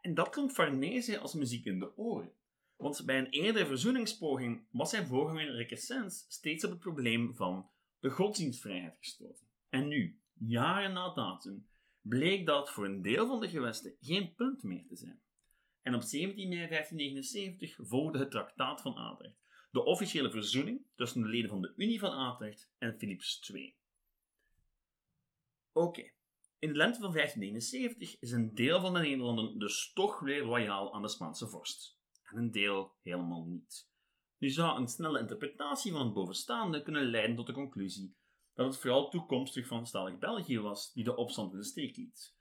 En 0.00 0.14
dat 0.14 0.28
klonk 0.28 0.50
Farnese 0.50 1.18
als 1.18 1.34
muziek 1.34 1.64
in 1.64 1.78
de 1.78 1.96
oren. 1.96 2.32
Want 2.76 3.02
bij 3.04 3.18
een 3.18 3.30
eerdere 3.30 3.66
verzoeningspoging 3.66 4.66
was 4.70 4.90
zijn 4.90 5.06
voorganger 5.06 5.54
Requesens 5.54 6.24
steeds 6.28 6.64
op 6.64 6.70
het 6.70 6.80
probleem 6.80 7.34
van 7.34 7.70
de 8.00 8.10
godsdienstvrijheid 8.10 8.96
gestoten. 8.98 9.46
En 9.68 9.88
nu, 9.88 10.20
jaren 10.34 10.92
na 10.92 11.14
datum, 11.14 11.66
bleek 12.00 12.46
dat 12.46 12.70
voor 12.70 12.84
een 12.84 13.02
deel 13.02 13.26
van 13.26 13.40
de 13.40 13.48
gewesten 13.48 13.96
geen 14.00 14.34
punt 14.34 14.62
meer 14.62 14.86
te 14.86 14.96
zijn. 14.96 15.20
En 15.82 15.94
op 15.94 16.02
17 16.02 16.48
mei 16.48 16.68
1579 16.68 17.76
volgde 17.78 18.18
het 18.18 18.30
Traktaat 18.30 18.80
van 18.80 18.94
Atrecht, 18.94 19.45
de 19.76 19.84
officiële 19.84 20.30
verzoening 20.30 20.86
tussen 20.94 21.22
de 21.22 21.28
leden 21.28 21.50
van 21.50 21.60
de 21.60 21.72
Unie 21.76 21.98
van 21.98 22.10
Atrecht 22.10 22.70
en 22.78 22.98
Philips 22.98 23.50
II. 23.52 23.76
Oké, 25.72 26.10
in 26.58 26.68
de 26.68 26.76
lente 26.76 27.00
van 27.00 27.12
1579 27.12 28.20
is 28.20 28.30
een 28.30 28.54
deel 28.54 28.80
van 28.80 28.94
de 28.94 29.00
Nederlanden 29.00 29.58
dus 29.58 29.92
toch 29.92 30.20
weer 30.20 30.44
loyaal 30.44 30.94
aan 30.94 31.02
de 31.02 31.08
Spaanse 31.08 31.48
vorst, 31.48 31.98
en 32.22 32.36
een 32.36 32.50
deel 32.50 32.94
helemaal 33.02 33.44
niet. 33.44 33.88
Nu 34.38 34.50
zou 34.50 34.80
een 34.80 34.88
snelle 34.88 35.20
interpretatie 35.20 35.92
van 35.92 36.04
het 36.04 36.14
bovenstaande 36.14 36.82
kunnen 36.82 37.10
leiden 37.10 37.36
tot 37.36 37.46
de 37.46 37.52
conclusie 37.52 38.16
dat 38.54 38.66
het 38.66 38.76
vooral 38.76 39.10
toekomstig 39.10 39.66
Franstalig 39.66 40.18
België 40.18 40.60
was 40.60 40.92
die 40.92 41.04
de 41.04 41.16
opstand 41.16 41.52
in 41.52 41.58
de 41.58 41.64
steek 41.64 41.96
liet. 41.96 42.36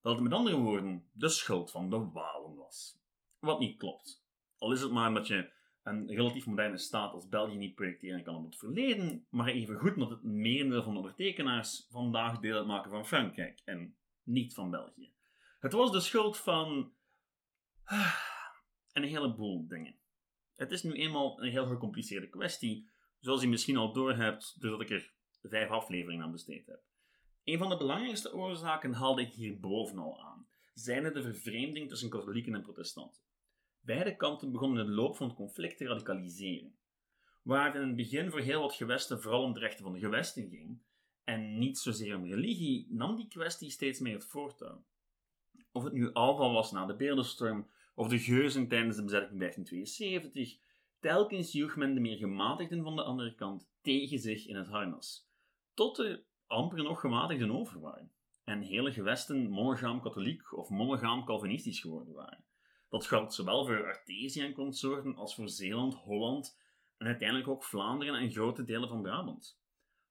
Dat 0.00 0.14
het 0.14 0.22
met 0.22 0.32
andere 0.32 0.56
woorden 0.56 1.08
de 1.12 1.28
schuld 1.28 1.70
van 1.70 1.90
de 1.90 2.10
Walen 2.12 2.56
was. 2.56 2.98
Wat 3.38 3.58
niet 3.58 3.78
klopt. 3.78 4.24
Al 4.56 4.72
is 4.72 4.80
het 4.80 4.92
maar 4.92 5.14
dat 5.14 5.26
je 5.26 5.56
een 5.82 6.06
relatief 6.06 6.46
moderne 6.46 6.78
staat 6.78 7.12
als 7.12 7.28
België 7.28 7.56
niet 7.56 7.74
projecteren 7.74 8.22
kan 8.22 8.36
op 8.36 8.44
het 8.44 8.56
verleden, 8.56 9.26
maar 9.30 9.48
even 9.48 9.78
goed 9.78 9.98
dat 9.98 10.10
het 10.10 10.22
merendeel 10.22 10.82
van 10.82 10.92
de 10.92 10.98
ondertekenaars 10.98 11.86
vandaag 11.90 12.38
deel 12.38 12.56
uitmaken 12.56 12.90
van 12.90 13.06
Frankrijk 13.06 13.60
en 13.64 13.96
niet 14.22 14.54
van 14.54 14.70
België. 14.70 15.12
Het 15.60 15.72
was 15.72 15.92
de 15.92 16.00
schuld 16.00 16.36
van 16.36 16.92
een 18.92 19.04
heleboel 19.04 19.66
dingen. 19.68 19.96
Het 20.54 20.70
is 20.70 20.82
nu 20.82 20.92
eenmaal 20.92 21.42
een 21.42 21.50
heel 21.50 21.66
gecompliceerde 21.66 22.28
kwestie, 22.28 22.90
zoals 23.20 23.40
je 23.40 23.48
misschien 23.48 23.76
al 23.76 23.92
doorhebt 23.92 24.60
doordat 24.60 24.80
ik 24.80 24.90
er 24.90 25.12
vijf 25.42 25.70
afleveringen 25.70 26.24
aan 26.24 26.32
besteed 26.32 26.66
heb. 26.66 26.82
Een 27.44 27.58
van 27.58 27.68
de 27.68 27.76
belangrijkste 27.76 28.34
oorzaken 28.34 28.92
haalde 28.92 29.22
ik 29.22 29.32
hierboven 29.32 29.98
al 29.98 30.22
aan, 30.22 30.48
zijnde 30.74 31.10
de 31.10 31.22
vervreemding 31.22 31.88
tussen 31.88 32.10
katholieken 32.10 32.54
en 32.54 32.62
protestanten. 32.62 33.22
Beide 33.80 34.16
kanten 34.16 34.52
begonnen 34.52 34.80
in 34.80 34.86
de 34.86 34.92
loop 34.96 35.16
van 35.16 35.26
het 35.26 35.36
conflict 35.36 35.76
te 35.76 35.86
radicaliseren. 35.86 36.76
Waar 37.42 37.74
in 37.76 37.86
het 37.86 37.96
begin 37.96 38.30
voor 38.30 38.40
heel 38.40 38.60
wat 38.60 38.74
gewesten 38.74 39.20
vooral 39.20 39.42
om 39.42 39.52
de 39.52 39.60
rechten 39.60 39.84
van 39.84 39.92
de 39.92 39.98
gewesten 39.98 40.48
ging, 40.48 40.80
en 41.24 41.58
niet 41.58 41.78
zozeer 41.78 42.16
om 42.16 42.24
religie, 42.24 42.86
nam 42.90 43.16
die 43.16 43.28
kwestie 43.28 43.70
steeds 43.70 44.00
meer 44.00 44.14
het 44.14 44.26
voortouw. 44.26 44.84
Of 45.72 45.84
het 45.84 45.92
nu 45.92 46.12
Alva 46.12 46.52
was 46.52 46.72
na 46.72 46.86
de 46.86 46.96
beeldenstorm, 46.96 47.68
of 47.94 48.08
de 48.08 48.18
geuzen 48.18 48.68
tijdens 48.68 48.96
de 48.96 49.02
bezetting 49.02 49.32
in 49.32 49.38
1572, 49.38 50.58
telkens 51.00 51.52
joeg 51.52 51.76
men 51.76 51.94
de 51.94 52.00
meer 52.00 52.16
gematigden 52.16 52.82
van 52.82 52.96
de 52.96 53.02
andere 53.02 53.34
kant 53.34 53.70
tegen 53.82 54.18
zich 54.18 54.46
in 54.46 54.56
het 54.56 54.68
harnas, 54.68 55.28
tot 55.74 55.98
er 55.98 56.24
amper 56.46 56.82
nog 56.82 57.00
gematigden 57.00 57.50
over 57.50 57.80
waren, 57.80 58.12
en 58.44 58.62
hele 58.62 58.92
gewesten 58.92 59.50
monogaam 59.50 60.00
katholiek 60.00 60.52
of 60.52 60.68
monogaam 60.68 61.24
calvinistisch 61.24 61.80
geworden 61.80 62.14
waren. 62.14 62.44
Dat 62.88 63.06
geldt 63.06 63.34
zowel 63.34 63.66
voor 63.66 63.86
Artesië 63.86 64.40
en 64.40 64.52
consorten 64.52 65.16
als 65.16 65.34
voor 65.34 65.48
Zeeland, 65.48 65.94
Holland 65.94 66.58
en 66.96 67.06
uiteindelijk 67.06 67.48
ook 67.48 67.64
Vlaanderen 67.64 68.14
en 68.14 68.30
grote 68.30 68.64
delen 68.64 68.88
van 68.88 69.02
Brabant. 69.02 69.60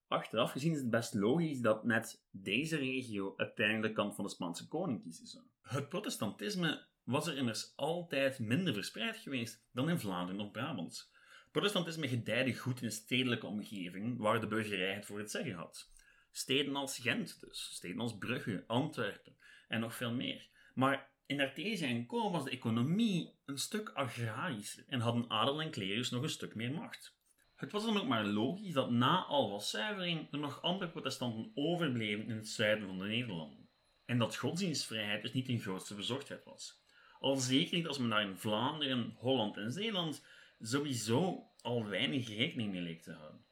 Achteraf 0.07 0.51
gezien 0.51 0.71
is 0.71 0.79
het 0.79 0.89
best 0.89 1.13
logisch 1.13 1.59
dat 1.59 1.83
net 1.83 2.23
deze 2.31 2.77
regio 2.77 3.33
uiteindelijk 3.37 3.95
de 3.95 4.01
kant 4.01 4.15
van 4.15 4.23
de 4.23 4.29
Spaanse 4.29 4.67
koning 4.67 5.01
kiezen 5.01 5.27
zou. 5.27 5.43
Het 5.61 5.89
protestantisme 5.89 6.85
was 7.03 7.27
er 7.27 7.37
immers 7.37 7.73
altijd 7.75 8.39
minder 8.39 8.73
verspreid 8.73 9.17
geweest 9.17 9.65
dan 9.71 9.89
in 9.89 9.99
Vlaanderen 9.99 10.41
of 10.41 10.51
Brabant. 10.51 11.11
Protestantisme 11.51 12.07
gedijde 12.07 12.55
goed 12.55 12.81
in 12.81 12.91
stedelijke 12.91 13.45
omgeving 13.45 14.17
waar 14.17 14.39
de 14.39 14.47
burgerij 14.47 14.93
het 14.93 15.05
voor 15.05 15.19
het 15.19 15.31
zeggen 15.31 15.53
had. 15.53 15.91
Steden 16.31 16.75
als 16.75 16.99
Gent 16.99 17.39
dus, 17.39 17.69
steden 17.73 17.99
als 17.99 18.17
Brugge, 18.17 18.63
Antwerpen 18.67 19.37
en 19.67 19.79
nog 19.79 19.95
veel 19.95 20.13
meer. 20.13 20.49
Maar 20.73 21.11
in 21.27 21.41
Artesië 21.41 21.85
en 21.85 22.05
Co 22.05 22.31
was 22.31 22.43
de 22.43 22.49
economie 22.49 23.33
een 23.45 23.57
stuk 23.57 23.89
agrarischer 23.89 24.83
en 24.87 24.99
hadden 24.99 25.29
adel 25.29 25.61
en 25.61 25.71
klerus 25.71 26.09
nog 26.09 26.23
een 26.23 26.29
stuk 26.29 26.55
meer 26.55 26.71
macht. 26.71 27.15
Het 27.55 27.71
was 27.71 27.85
dan 27.85 27.97
ook 27.97 28.07
maar 28.07 28.25
logisch 28.25 28.73
dat 28.73 28.91
na 28.91 29.23
Alva's 29.23 29.69
zuivering 29.69 30.27
er 30.31 30.39
nog 30.39 30.61
andere 30.61 30.91
protestanten 30.91 31.51
overbleven 31.55 32.29
in 32.29 32.35
het 32.35 32.47
zuiden 32.47 32.87
van 32.87 32.99
de 32.99 33.05
Nederlanden. 33.05 33.69
En 34.05 34.17
dat 34.17 34.35
godsdienstvrijheid 34.35 35.21
dus 35.21 35.33
niet 35.33 35.47
hun 35.47 35.59
grootste 35.59 35.95
bezorgdheid 35.95 36.43
was. 36.43 36.81
Al 37.19 37.35
zeker 37.35 37.77
niet 37.77 37.87
als 37.87 37.97
men 37.97 38.09
daar 38.09 38.21
in 38.21 38.37
Vlaanderen, 38.37 39.13
Holland 39.17 39.57
en 39.57 39.71
Zeeland 39.71 40.25
sowieso 40.61 41.47
al 41.61 41.85
weinig 41.85 42.27
rekening 42.27 42.71
mee 42.71 42.81
leek 42.81 43.01
te 43.01 43.11
houden. 43.11 43.45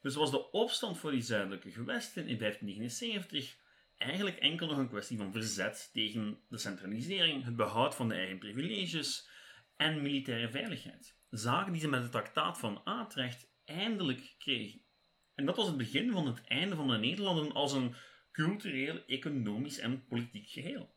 Dus 0.00 0.14
was 0.14 0.30
de 0.30 0.50
opstand 0.50 0.98
voor 0.98 1.10
die 1.10 1.22
zuidelijke 1.22 1.70
gewesten 1.70 2.26
in 2.26 2.38
1579 2.38 3.56
eigenlijk 4.02 4.36
enkel 4.36 4.66
nog 4.66 4.78
een 4.78 4.88
kwestie 4.88 5.16
van 5.16 5.32
verzet 5.32 5.90
tegen 5.92 6.40
de 6.48 6.58
centralisering, 6.58 7.44
het 7.44 7.56
behoud 7.56 7.94
van 7.94 8.08
de 8.08 8.14
eigen 8.14 8.38
privileges 8.38 9.28
en 9.76 10.02
militaire 10.02 10.50
veiligheid. 10.50 11.18
Zaken 11.30 11.72
die 11.72 11.80
ze 11.80 11.88
met 11.88 12.02
het 12.02 12.10
traktaat 12.10 12.58
van 12.58 12.84
Atrecht 12.84 13.50
eindelijk 13.64 14.34
kregen. 14.38 14.80
En 15.34 15.46
dat 15.46 15.56
was 15.56 15.66
het 15.66 15.76
begin 15.76 16.10
van 16.10 16.26
het 16.26 16.44
einde 16.44 16.76
van 16.76 16.88
de 16.88 16.98
Nederlanden 16.98 17.52
als 17.52 17.72
een 17.72 17.94
cultureel, 18.32 19.04
economisch 19.06 19.78
en 19.78 20.04
politiek 20.06 20.48
geheel. 20.48 20.94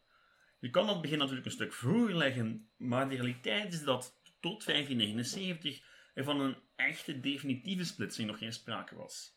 Je 0.60 0.70
kan 0.70 0.88
dat 0.88 1.02
begin 1.02 1.18
natuurlijk 1.18 1.46
een 1.46 1.52
stuk 1.52 1.74
vroeger 1.74 2.16
leggen, 2.16 2.70
maar 2.78 3.10
de 3.10 3.16
realiteit 3.16 3.74
is 3.74 3.84
dat 3.84 4.22
tot 4.40 4.66
1579 4.66 5.82
er 6.14 6.24
van 6.24 6.40
een 6.40 6.58
echte 6.76 7.20
definitieve 7.20 7.84
splitsing 7.84 8.28
nog 8.28 8.38
geen 8.38 8.54
sprake 8.54 8.96
was. 8.96 9.35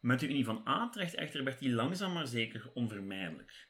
Met 0.00 0.20
de 0.20 0.28
Unie 0.28 0.44
van 0.44 0.64
Atrecht 0.64 1.14
echter 1.14 1.44
werd 1.44 1.58
die 1.58 1.72
langzaam 1.72 2.12
maar 2.12 2.26
zeker 2.26 2.70
onvermijdelijk. 2.74 3.68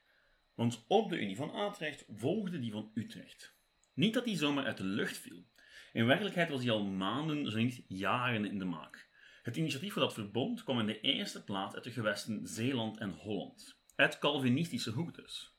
Want 0.54 0.84
op 0.88 1.08
de 1.08 1.20
Unie 1.20 1.36
van 1.36 1.50
Atrecht 1.50 2.04
volgde 2.08 2.58
die 2.58 2.72
van 2.72 2.90
Utrecht. 2.94 3.54
Niet 3.94 4.14
dat 4.14 4.24
die 4.24 4.36
zomaar 4.36 4.64
uit 4.64 4.76
de 4.76 4.84
lucht 4.84 5.16
viel. 5.16 5.44
In 5.92 6.06
werkelijkheid 6.06 6.48
was 6.48 6.60
die 6.60 6.70
al 6.70 6.84
maanden, 6.84 7.50
zo 7.50 7.58
niet 7.58 7.84
jaren 7.88 8.44
in 8.44 8.58
de 8.58 8.64
maak. 8.64 9.08
Het 9.42 9.56
initiatief 9.56 9.92
voor 9.92 10.02
dat 10.02 10.14
verbond 10.14 10.64
kwam 10.64 10.78
in 10.78 10.86
de 10.86 11.00
eerste 11.00 11.44
plaats 11.44 11.74
uit 11.74 11.84
de 11.84 11.90
gewesten 11.90 12.46
Zeeland 12.46 12.98
en 12.98 13.10
Holland. 13.10 13.78
Uit 13.94 14.18
Calvinistische 14.18 14.90
hoek 14.90 15.14
dus. 15.14 15.56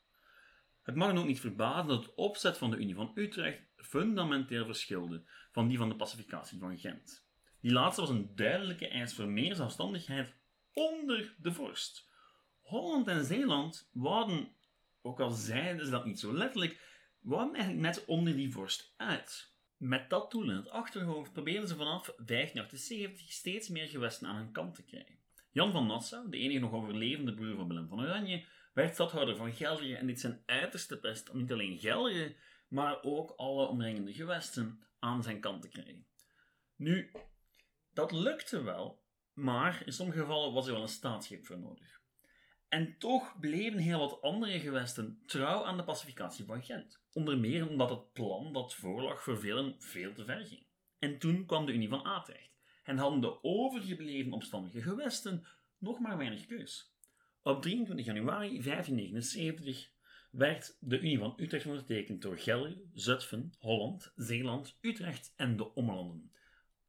Het 0.82 0.94
mag 0.94 1.08
dan 1.08 1.18
ook 1.18 1.26
niet 1.26 1.40
verbazen 1.40 1.88
dat 1.88 2.04
het 2.04 2.14
opzet 2.14 2.58
van 2.58 2.70
de 2.70 2.76
Unie 2.76 2.94
van 2.94 3.10
Utrecht 3.14 3.60
fundamenteel 3.76 4.64
verschilde 4.64 5.22
van 5.52 5.68
die 5.68 5.78
van 5.78 5.88
de 5.88 5.96
pacificatie 5.96 6.58
van 6.58 6.78
Gent. 6.78 7.26
Die 7.60 7.72
laatste 7.72 8.00
was 8.00 8.10
een 8.10 8.34
duidelijke 8.34 8.88
eis 8.88 9.14
voor 9.14 9.28
meer 9.28 9.54
zelfstandigheid 9.54 10.34
onder 10.78 11.34
de 11.38 11.52
vorst. 11.52 12.08
Holland 12.60 13.08
en 13.08 13.24
Zeeland 13.24 13.90
waren, 13.92 14.56
ook 15.02 15.20
al 15.20 15.30
zeiden 15.30 15.84
ze 15.84 15.90
dat 15.90 16.04
niet 16.04 16.20
zo 16.20 16.32
letterlijk, 16.32 16.80
waren 17.20 17.54
eigenlijk 17.54 17.82
net 17.82 18.04
onder 18.04 18.36
die 18.36 18.52
vorst 18.52 18.94
uit. 18.96 19.56
Met 19.76 20.10
dat 20.10 20.30
doel 20.30 20.50
in 20.50 20.56
het 20.56 20.68
achterhoofd 20.68 21.32
probeerden 21.32 21.68
ze 21.68 21.76
vanaf 21.76 22.06
1578 22.16 23.32
steeds 23.32 23.68
meer 23.68 23.88
gewesten 23.88 24.28
aan 24.28 24.36
hun 24.36 24.52
kant 24.52 24.74
te 24.74 24.84
krijgen. 24.84 25.18
Jan 25.50 25.72
van 25.72 25.86
Nassau, 25.86 26.30
de 26.30 26.38
enige 26.38 26.58
nog 26.58 26.72
overlevende 26.72 27.34
broer 27.34 27.56
van 27.56 27.68
Willem 27.68 27.88
van 27.88 28.00
Oranje, 28.00 28.44
werd 28.72 28.94
stadhouder 28.94 29.36
van 29.36 29.52
Gelre 29.52 29.96
en 29.96 30.06
dit 30.06 30.20
zijn 30.20 30.42
uiterste 30.46 31.00
best 31.00 31.30
om 31.30 31.38
niet 31.38 31.52
alleen 31.52 31.78
Gelre, 31.78 32.36
maar 32.68 33.02
ook 33.02 33.30
alle 33.30 33.66
omringende 33.66 34.12
gewesten 34.12 34.82
aan 34.98 35.22
zijn 35.22 35.40
kant 35.40 35.62
te 35.62 35.68
krijgen. 35.68 36.06
Nu, 36.76 37.12
dat 37.92 38.12
lukte 38.12 38.62
wel, 38.62 39.02
maar 39.38 39.82
in 39.86 39.92
sommige 39.92 40.18
gevallen 40.18 40.52
was 40.52 40.66
er 40.66 40.72
wel 40.72 40.82
een 40.82 40.88
staatsgreep 40.88 41.46
voor 41.46 41.58
nodig. 41.58 42.00
En 42.68 42.98
toch 42.98 43.38
bleven 43.40 43.78
heel 43.78 43.98
wat 43.98 44.22
andere 44.22 44.60
gewesten 44.60 45.22
trouw 45.26 45.64
aan 45.64 45.76
de 45.76 45.84
pacificatie 45.84 46.44
van 46.44 46.62
Gent. 46.62 47.00
Onder 47.12 47.38
meer 47.38 47.68
omdat 47.68 47.90
het 47.90 48.12
plan 48.12 48.52
dat 48.52 48.74
voorlag 48.74 49.22
voor 49.22 49.38
velen 49.38 49.74
veel 49.78 50.12
te 50.12 50.24
ver 50.24 50.46
ging. 50.46 50.66
En 50.98 51.18
toen 51.18 51.46
kwam 51.46 51.66
de 51.66 51.72
Unie 51.72 51.88
van 51.88 52.02
Atrecht 52.02 52.58
en 52.82 52.98
hadden 52.98 53.20
de 53.20 53.42
overgebleven 53.42 54.32
opstandige 54.32 54.82
gewesten 54.82 55.46
nog 55.78 55.98
maar 55.98 56.16
weinig 56.16 56.46
keus. 56.46 56.96
Op 57.42 57.62
23 57.62 58.06
januari 58.06 58.62
1579 58.62 59.90
werd 60.30 60.76
de 60.80 60.98
Unie 60.98 61.18
van 61.18 61.34
Utrecht 61.36 61.66
ondertekend 61.66 62.22
door 62.22 62.38
Gelre, 62.38 62.82
Zutphen, 62.92 63.52
Holland, 63.58 64.12
Zeeland, 64.16 64.78
Utrecht 64.80 65.32
en 65.36 65.56
de 65.56 65.74
Ommelanden. 65.74 66.32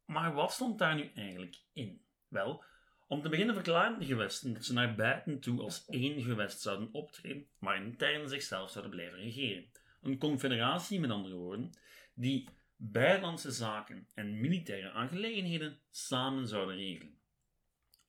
Maar 0.04 0.34
wat 0.34 0.52
stond 0.52 0.78
daar 0.78 0.94
nu 0.94 1.10
eigenlijk 1.14 1.62
in? 1.72 2.04
Wel, 2.30 2.64
om 3.06 3.22
te 3.22 3.28
beginnen 3.28 3.54
verklaren 3.54 3.98
de 3.98 4.04
gewesten 4.04 4.52
dat 4.52 4.64
ze 4.64 4.72
naar 4.72 4.94
buiten 4.94 5.40
toe 5.40 5.60
als 5.60 5.86
één 5.86 6.22
gewest 6.22 6.60
zouden 6.60 6.88
optreden, 6.92 7.46
maar 7.58 7.84
intern 7.84 8.28
zichzelf 8.28 8.70
zouden 8.70 8.92
blijven 8.92 9.18
regeren. 9.18 9.70
Een 10.02 10.18
confederatie, 10.18 11.00
met 11.00 11.10
andere 11.10 11.34
woorden, 11.34 11.70
die 12.14 12.48
buitenlandse 12.76 13.50
zaken 13.50 14.08
en 14.14 14.40
militaire 14.40 14.90
aangelegenheden 14.90 15.80
samen 15.90 16.48
zouden 16.48 16.76
regelen. 16.76 17.18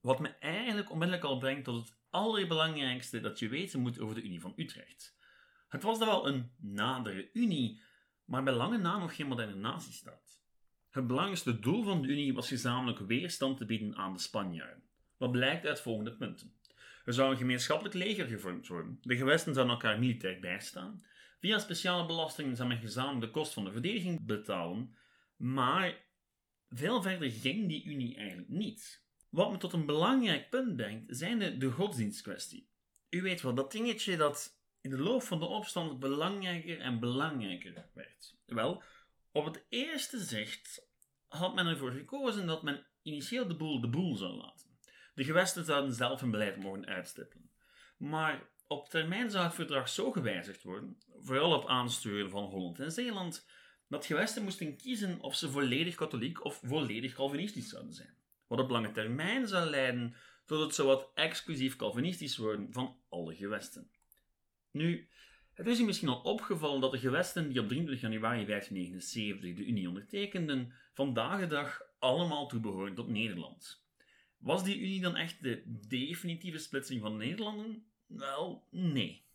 Wat 0.01 0.19
me 0.19 0.29
eigenlijk 0.29 0.91
onmiddellijk 0.91 1.27
al 1.27 1.37
brengt 1.37 1.63
tot 1.63 1.87
het 1.87 1.97
allerbelangrijkste 2.09 3.19
dat 3.19 3.39
je 3.39 3.49
weten 3.49 3.79
moet 3.79 3.99
over 3.99 4.15
de 4.15 4.23
Unie 4.23 4.41
van 4.41 4.53
Utrecht. 4.55 5.17
Het 5.67 5.83
was 5.83 5.99
dan 5.99 6.07
wel 6.07 6.27
een 6.27 6.51
nadere 6.57 7.29
Unie, 7.33 7.81
maar 8.25 8.43
bij 8.43 8.53
lange 8.53 8.77
na 8.77 8.97
nog 8.97 9.15
geen 9.15 9.27
moderne 9.27 9.55
natiestaat. 9.55 10.40
Het 10.91 11.07
belangrijkste 11.07 11.59
doel 11.59 11.83
van 11.83 12.01
de 12.01 12.07
Unie 12.07 12.33
was 12.33 12.47
gezamenlijk 12.47 12.99
weerstand 12.99 13.57
te 13.57 13.65
bieden 13.65 13.95
aan 13.95 14.13
de 14.13 14.19
Spanjaarden. 14.19 14.83
Wat 15.17 15.31
blijkt 15.31 15.65
uit 15.65 15.79
volgende 15.79 16.15
punten. 16.15 16.53
Er 17.05 17.13
zou 17.13 17.31
een 17.31 17.37
gemeenschappelijk 17.37 17.95
leger 17.95 18.27
gevormd 18.27 18.67
worden. 18.67 18.99
De 19.01 19.17
gewesten 19.17 19.53
zouden 19.53 19.75
elkaar 19.75 19.99
militair 19.99 20.39
bijstaan. 20.39 21.03
Via 21.39 21.59
speciale 21.59 22.05
belastingen 22.05 22.55
zou 22.55 22.67
men 22.67 22.77
gezamenlijk 22.77 23.21
de 23.21 23.31
kost 23.31 23.53
van 23.53 23.63
de 23.63 23.71
verdediging 23.71 24.25
betalen. 24.25 24.95
Maar 25.35 25.97
veel 26.69 27.01
verder 27.01 27.31
ging 27.31 27.67
die 27.67 27.83
Unie 27.83 28.15
eigenlijk 28.15 28.49
niet. 28.49 29.03
Wat 29.29 29.51
me 29.51 29.57
tot 29.57 29.73
een 29.73 29.85
belangrijk 29.85 30.49
punt 30.49 30.75
brengt, 30.75 31.17
zijn 31.17 31.39
de, 31.39 31.57
de 31.57 31.71
godsdienstkwestie. 31.71 32.69
U 33.09 33.21
weet 33.21 33.41
wel, 33.41 33.53
dat 33.53 33.71
dingetje 33.71 34.17
dat 34.17 34.59
in 34.81 34.89
de 34.89 34.99
loop 34.99 35.23
van 35.23 35.39
de 35.39 35.45
opstand 35.45 35.99
belangrijker 35.99 36.79
en 36.79 36.99
belangrijker 36.99 37.89
werd. 37.93 38.35
Wel, 38.45 38.83
op 39.31 39.45
het 39.45 39.65
eerste 39.69 40.19
zicht 40.19 40.89
had 41.27 41.55
men 41.55 41.67
ervoor 41.67 41.91
gekozen 41.91 42.47
dat 42.47 42.63
men 42.63 42.87
initieel 43.01 43.47
de 43.47 43.55
boel 43.55 43.81
de 43.81 43.89
boel 43.89 44.15
zou 44.15 44.33
laten. 44.33 44.77
De 45.13 45.23
gewesten 45.23 45.65
zouden 45.65 45.93
zelf 45.93 46.21
hun 46.21 46.31
beleid 46.31 46.57
mogen 46.57 46.85
uitstippelen. 46.85 47.51
Maar 47.97 48.49
op 48.67 48.89
termijn 48.89 49.31
zou 49.31 49.45
het 49.45 49.53
verdrag 49.53 49.89
zo 49.89 50.11
gewijzigd 50.11 50.63
worden, 50.63 50.97
vooral 51.19 51.53
op 51.53 51.67
aansturen 51.67 52.29
van 52.29 52.43
Holland 52.43 52.79
en 52.79 52.91
Zeeland, 52.91 53.47
dat 53.87 54.05
gewesten 54.05 54.43
moesten 54.43 54.77
kiezen 54.77 55.19
of 55.19 55.35
ze 55.35 55.49
volledig 55.49 55.95
katholiek 55.95 56.45
of 56.45 56.61
volledig 56.63 57.13
Calvinistisch 57.13 57.69
zouden 57.69 57.93
zijn. 57.93 58.15
Wat 58.47 58.59
op 58.59 58.69
lange 58.69 58.91
termijn 58.91 59.47
zou 59.47 59.69
leiden 59.69 60.15
tot 60.45 60.59
het 60.59 60.75
zowat 60.75 61.11
exclusief 61.13 61.75
Calvinistisch 61.75 62.37
worden 62.37 62.73
van 62.73 62.97
alle 63.09 63.35
gewesten. 63.35 63.91
Nu, 64.71 65.09
het 65.61 65.69
is 65.69 65.79
u 65.79 65.83
misschien 65.83 66.07
al 66.07 66.21
opgevallen 66.21 66.81
dat 66.81 66.91
de 66.91 66.97
gewesten 66.97 67.49
die 67.49 67.59
op 67.59 67.67
23 67.67 68.01
januari 68.01 68.45
1579 68.45 69.55
de 69.55 69.65
Unie 69.65 69.87
ondertekenden, 69.87 70.73
vandaag 70.93 71.39
de 71.39 71.47
dag 71.47 71.81
allemaal 71.99 72.47
toebehoren 72.47 72.95
tot 72.95 73.07
Nederland. 73.07 73.83
Was 74.37 74.63
die 74.63 74.79
Unie 74.79 75.01
dan 75.01 75.15
echt 75.15 75.43
de 75.43 75.63
definitieve 75.87 76.57
splitsing 76.57 77.01
van 77.01 77.17
Nederlanden? 77.17 77.85
Wel, 78.05 78.67
nee. 78.69 79.25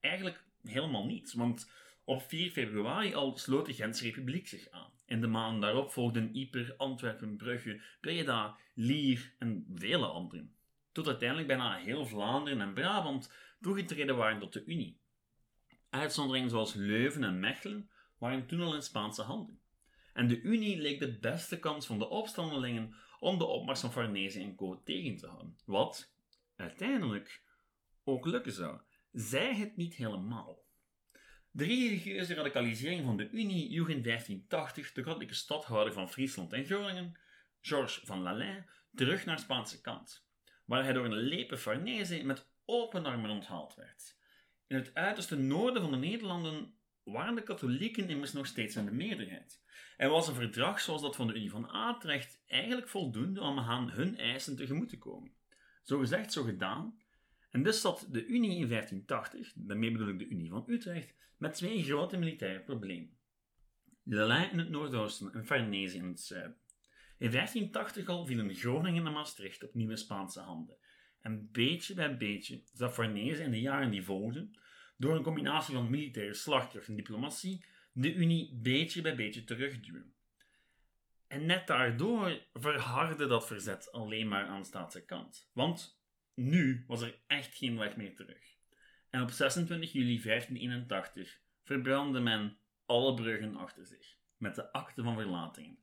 Eigenlijk 0.00 0.44
helemaal 0.62 1.06
niet, 1.06 1.32
want 1.32 1.70
op 2.04 2.22
4 2.22 2.50
februari 2.50 3.14
al 3.14 3.36
sloot 3.38 3.66
de 3.66 3.74
Gentse 3.74 4.04
Republiek 4.04 4.48
zich 4.48 4.70
aan. 4.70 4.90
In 5.06 5.20
de 5.20 5.26
maanden 5.26 5.60
daarop 5.60 5.92
volgden 5.92 6.36
Yper, 6.36 6.74
Antwerpen, 6.76 7.36
Brugge, 7.36 7.80
Breda, 8.00 8.56
Lier 8.74 9.32
en 9.38 9.66
vele 9.74 10.06
anderen. 10.06 10.54
Tot 10.92 11.06
uiteindelijk 11.06 11.48
bijna 11.48 11.76
heel 11.76 12.06
Vlaanderen 12.06 12.60
en 12.60 12.74
Brabant 12.74 13.32
toegetreden 13.60 14.16
waren 14.16 14.40
tot 14.40 14.52
de 14.52 14.64
Unie. 14.64 14.98
Uitzonderingen 15.90 16.50
zoals 16.50 16.74
Leuven 16.74 17.24
en 17.24 17.40
Mechelen 17.40 17.90
waren 18.18 18.46
toen 18.46 18.60
al 18.60 18.74
in 18.74 18.82
Spaanse 18.82 19.22
handen. 19.22 19.60
En 20.12 20.28
de 20.28 20.40
Unie 20.40 20.80
leek 20.80 20.98
de 20.98 21.18
beste 21.18 21.58
kans 21.58 21.86
van 21.86 21.98
de 21.98 22.08
opstandelingen 22.08 22.94
om 23.20 23.38
de 23.38 23.44
opmars 23.44 23.80
van 23.80 23.92
Farnese 23.92 24.40
en 24.40 24.54
Co. 24.54 24.82
tegen 24.82 25.16
te 25.16 25.26
houden. 25.26 25.56
Wat, 25.64 26.14
uiteindelijk, 26.56 27.42
ook 28.04 28.26
lukken 28.26 28.52
zou. 28.52 28.80
Zij 29.12 29.54
het 29.54 29.76
niet 29.76 29.94
helemaal. 29.94 30.64
De 31.50 31.64
religieuze 31.64 32.34
radicalisering 32.34 33.04
van 33.04 33.16
de 33.16 33.30
Unie 33.30 33.70
joeg 33.70 33.88
in 33.88 34.02
1580 34.02 34.92
de 34.92 35.02
katholieke 35.02 35.34
stadhouder 35.34 35.92
van 35.92 36.10
Friesland 36.10 36.52
en 36.52 36.64
Groningen, 36.64 37.18
Georges 37.60 38.00
van 38.04 38.22
Lalain, 38.22 38.66
terug 38.94 39.24
naar 39.24 39.38
Spaanse 39.38 39.80
kant, 39.80 40.26
waar 40.64 40.84
hij 40.84 40.92
door 40.92 41.04
een 41.04 41.12
lepe 41.12 41.56
Farnese 41.56 42.24
met 42.24 42.48
open 42.64 43.06
armen 43.06 43.30
onthaald 43.30 43.74
werd. 43.74 44.16
In 44.66 44.76
het 44.76 44.94
uiterste 44.94 45.36
noorden 45.36 45.82
van 45.82 45.90
de 45.90 45.96
Nederlanden 45.96 46.74
waren 47.02 47.34
de 47.34 47.42
katholieken 47.42 48.08
immers 48.08 48.32
nog 48.32 48.46
steeds 48.46 48.76
in 48.76 48.84
de 48.84 48.92
meerderheid. 48.92 49.62
En 49.96 50.10
was 50.10 50.28
een 50.28 50.34
verdrag 50.34 50.80
zoals 50.80 51.02
dat 51.02 51.16
van 51.16 51.26
de 51.26 51.34
Unie 51.34 51.50
van 51.50 51.70
Atrecht 51.70 52.42
eigenlijk 52.46 52.88
voldoende 52.88 53.40
om 53.40 53.58
aan 53.58 53.90
hun 53.90 54.18
eisen 54.18 54.56
tegemoet 54.56 54.88
te 54.88 54.98
komen. 54.98 55.32
Zo 55.82 55.98
gezegd, 55.98 56.32
zo 56.32 56.42
gedaan. 56.42 56.98
En 57.50 57.62
dus 57.62 57.80
zat 57.80 58.06
de 58.10 58.26
Unie 58.26 58.58
in 58.58 58.68
1580, 58.68 59.52
daarmee 59.56 59.92
bedoel 59.92 60.08
ik 60.08 60.18
de 60.18 60.28
Unie 60.28 60.50
van 60.50 60.64
Utrecht, 60.66 61.14
met 61.36 61.54
twee 61.54 61.84
grote 61.84 62.16
militaire 62.16 62.60
problemen. 62.60 63.18
Lelijn 64.02 64.50
in 64.50 64.58
het 64.58 64.70
noordoosten 64.70 65.32
en 65.32 65.46
Farnese 65.46 65.96
in 65.96 66.06
het 66.06 66.20
zuiden. 66.20 66.58
In 67.18 67.30
1580 67.30 68.08
al 68.08 68.26
vielen 68.26 68.54
Groningen 68.54 69.06
en 69.06 69.12
Maastricht 69.12 69.64
op 69.64 69.74
nieuwe 69.74 69.96
Spaanse 69.96 70.40
handen. 70.40 70.76
En 71.26 71.48
beetje 71.52 71.94
bij 71.94 72.16
beetje 72.16 72.62
zou 72.72 72.90
Farnese 72.90 73.42
in 73.42 73.50
de 73.50 73.60
jaren 73.60 73.90
die 73.90 74.02
volgden, 74.02 74.58
door 74.96 75.16
een 75.16 75.22
combinatie 75.22 75.74
van 75.74 75.90
militaire 75.90 76.34
slagkracht 76.34 76.88
en 76.88 76.96
diplomatie, 76.96 77.64
de 77.92 78.14
Unie 78.14 78.58
beetje 78.62 79.00
bij 79.00 79.16
beetje 79.16 79.44
terugduwen. 79.44 80.14
En 81.26 81.46
net 81.46 81.66
daardoor 81.66 82.42
verhardde 82.52 83.26
dat 83.26 83.46
verzet 83.46 83.92
alleen 83.92 84.28
maar 84.28 84.46
aan 84.46 84.60
de 84.60 84.66
staatse 84.66 85.04
kant. 85.04 85.50
Want 85.52 86.00
nu 86.34 86.84
was 86.86 87.02
er 87.02 87.18
echt 87.26 87.54
geen 87.54 87.78
weg 87.78 87.96
meer 87.96 88.16
terug. 88.16 88.56
En 89.10 89.22
op 89.22 89.30
26 89.30 89.92
juli 89.92 90.22
1581 90.22 91.40
verbrandde 91.62 92.20
men 92.20 92.58
alle 92.84 93.14
bruggen 93.14 93.56
achter 93.56 93.86
zich, 93.86 94.16
met 94.36 94.54
de 94.54 94.72
akte 94.72 95.02
van 95.02 95.14
verlatingen. 95.14 95.78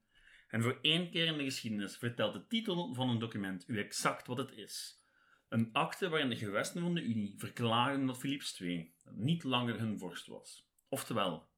En 0.48 0.62
voor 0.62 0.80
één 0.82 1.10
keer 1.10 1.26
in 1.26 1.38
de 1.38 1.44
geschiedenis 1.44 1.98
vertelt 1.98 2.34
de 2.34 2.48
titel 2.48 2.94
van 2.94 3.10
een 3.10 3.20
document 3.20 3.68
u 3.68 3.78
exact 3.80 4.28
wat 4.28 4.38
het 4.38 4.52
is. 4.52 5.02
Een 5.54 5.70
akte 5.72 6.10
waarin 6.10 6.30
de 6.30 6.36
gewesten 6.36 6.82
van 6.82 6.94
de 6.94 7.02
Unie 7.02 7.34
verklaren 7.38 8.06
dat 8.06 8.18
Philips 8.18 8.62
II 8.62 8.94
niet 9.12 9.44
langer 9.44 9.80
hun 9.80 10.00
vorst 10.00 10.28
was. 10.28 10.68
Oftewel, 10.89 11.50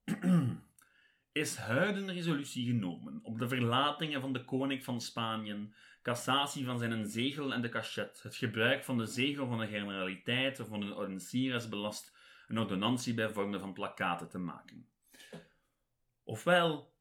is 1.31 1.55
huiden 1.55 2.13
resolutie 2.13 2.65
genomen 2.65 3.19
op 3.23 3.39
de 3.39 3.47
verlatingen 3.47 4.21
van 4.21 4.33
de 4.33 4.45
koning 4.45 4.83
van 4.83 5.01
Spanje, 5.01 5.73
cassatie 6.01 6.65
van 6.65 6.79
zijn 6.79 7.07
zegel 7.07 7.53
en 7.53 7.61
de 7.61 7.69
cachet, 7.69 8.23
het 8.23 8.35
gebruik 8.35 8.83
van 8.83 8.97
de 8.97 9.05
zegel 9.05 9.47
van 9.47 9.59
de 9.59 9.67
generaliteit 9.67 10.59
of 10.59 10.67
van 10.67 10.81
een 10.81 10.93
ordonnantier 10.93 11.69
belast, 11.69 12.17
een 12.47 12.59
ordonnantie 12.59 13.13
bij 13.13 13.29
vormen 13.29 13.59
van 13.59 13.73
plakaten 13.73 14.29
te 14.29 14.37
maken. 14.37 14.89
Ofwel, 16.23 16.93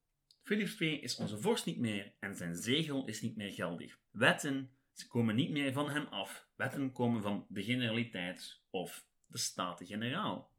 Philips 0.43 0.81
II 0.81 1.01
is 1.01 1.17
onze 1.17 1.39
vorst 1.39 1.67
niet 1.67 1.79
meer 1.79 2.13
en 2.21 2.35
zijn 2.35 2.57
zegel 2.57 3.07
is 3.07 3.21
niet 3.21 3.37
meer 3.37 3.53
geldig. 3.53 3.99
Wetten 4.11 4.71
komen 5.09 5.35
niet 5.35 5.51
meer 5.51 5.73
van 5.73 5.91
hem 5.91 6.07
af. 6.07 6.44
Wetten 6.57 6.93
komen 6.93 7.23
van 7.23 7.47
de 7.49 7.63
generaliteit 7.63 8.61
of 8.71 9.07
de 9.27 9.39
Staten-Generaal. 9.39 10.53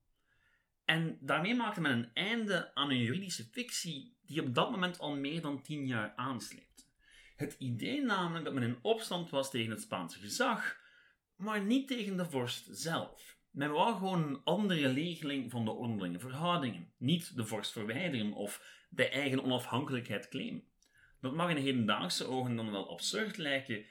En 0.85 1.17
daarmee 1.21 1.55
maakte 1.55 1.81
men 1.81 1.91
een 1.91 2.13
einde 2.13 2.75
aan 2.75 2.89
een 2.89 3.01
juridische 3.01 3.43
fictie 3.43 4.17
die 4.21 4.41
op 4.41 4.55
dat 4.55 4.71
moment 4.71 4.99
al 4.99 5.15
meer 5.15 5.41
dan 5.41 5.61
tien 5.61 5.87
jaar 5.87 6.13
aansleepte. 6.15 6.83
Het 7.35 7.55
idee 7.59 8.01
namelijk 8.01 8.45
dat 8.45 8.53
men 8.53 8.63
in 8.63 8.79
opstand 8.81 9.29
was 9.29 9.51
tegen 9.51 9.71
het 9.71 9.81
Spaanse 9.81 10.19
gezag, 10.19 10.79
maar 11.35 11.63
niet 11.63 11.87
tegen 11.87 12.17
de 12.17 12.25
vorst 12.25 12.67
zelf. 12.71 13.37
Men 13.51 13.71
wou 13.71 13.95
gewoon 13.95 14.23
een 14.23 14.43
andere 14.43 14.93
regeling 14.93 15.51
van 15.51 15.65
de 15.65 15.71
onderlinge 15.71 16.19
verhoudingen, 16.19 16.93
niet 16.97 17.35
de 17.35 17.45
vorst 17.45 17.71
verwijderen 17.71 18.33
of 18.33 18.85
de 18.89 19.09
eigen 19.09 19.43
onafhankelijkheid 19.43 20.27
claimen. 20.27 20.63
Dat 21.21 21.33
mag 21.33 21.49
in 21.49 21.55
hedendaagse 21.55 22.25
ogen 22.25 22.55
dan 22.55 22.71
wel 22.71 22.89
absurd 22.89 23.37
lijken, 23.37 23.85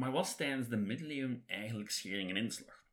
maar 0.00 0.12
was 0.12 0.36
tijdens 0.36 0.68
de 0.68 0.76
middeleeuwen 0.76 1.44
eigenlijk 1.46 1.90
schering 1.90 2.30
en 2.30 2.36
inslag. 2.36 2.84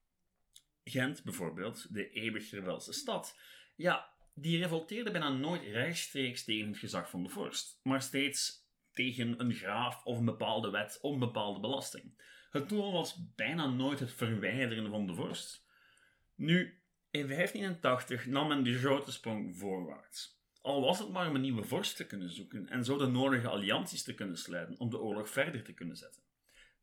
Gent 0.84 1.24
bijvoorbeeld, 1.24 1.94
de 1.94 2.10
eeuwig 2.10 2.52
rebelse 2.52 2.94
stad, 2.94 3.40
ja, 3.76 4.10
die 4.34 4.58
revolteerde 4.58 5.12
bijna 5.12 5.30
nooit 5.30 5.62
rechtstreeks 5.64 6.44
tegen 6.44 6.68
het 6.68 6.78
gezag 6.78 7.10
van 7.10 7.24
de 7.24 7.30
vorst, 7.30 7.80
maar 7.84 8.02
steeds 8.02 8.66
tegen 8.92 9.40
een 9.40 9.54
graaf 9.54 10.04
of 10.04 10.18
een 10.18 10.26
bepaalde 10.26 10.70
wet 10.70 10.98
of 11.02 11.14
een 11.14 11.20
bepaalde 11.20 11.60
belasting. 11.60 12.22
Het 12.50 12.70
doel 12.70 12.92
was 12.92 13.34
bijna 13.36 13.68
nooit 13.68 14.00
het 14.00 14.14
verwijderen 14.14 14.90
van 14.90 15.08
de 15.08 15.14
vorst. 15.14 15.66
Nu, 16.36 16.82
in 17.12 17.28
1580 17.28 18.26
nam 18.26 18.48
men 18.48 18.64
de 18.64 18.78
grote 18.78 19.12
sprong 19.12 19.58
voorwaarts. 19.58 20.40
Al 20.62 20.82
was 20.82 21.00
het 21.00 21.10
maar 21.10 21.28
om 21.28 21.36
een 21.36 21.42
nieuwe 21.42 21.64
vorst 21.64 21.96
te 21.96 22.08
kunnen 22.08 22.30
zoeken 22.30 22.70
en 22.70 22.86
zo 22.86 22.98
de 22.98 23.08
nodige 23.08 23.48
allianties 23.48 24.04
te 24.04 24.14
kunnen 24.14 24.38
sluiten 24.38 24.80
om 24.80 24.90
de 24.90 25.00
oorlog 25.00 25.30
verder 25.30 25.64
te 25.64 25.74
kunnen 25.74 25.98
zetten. 25.98 26.26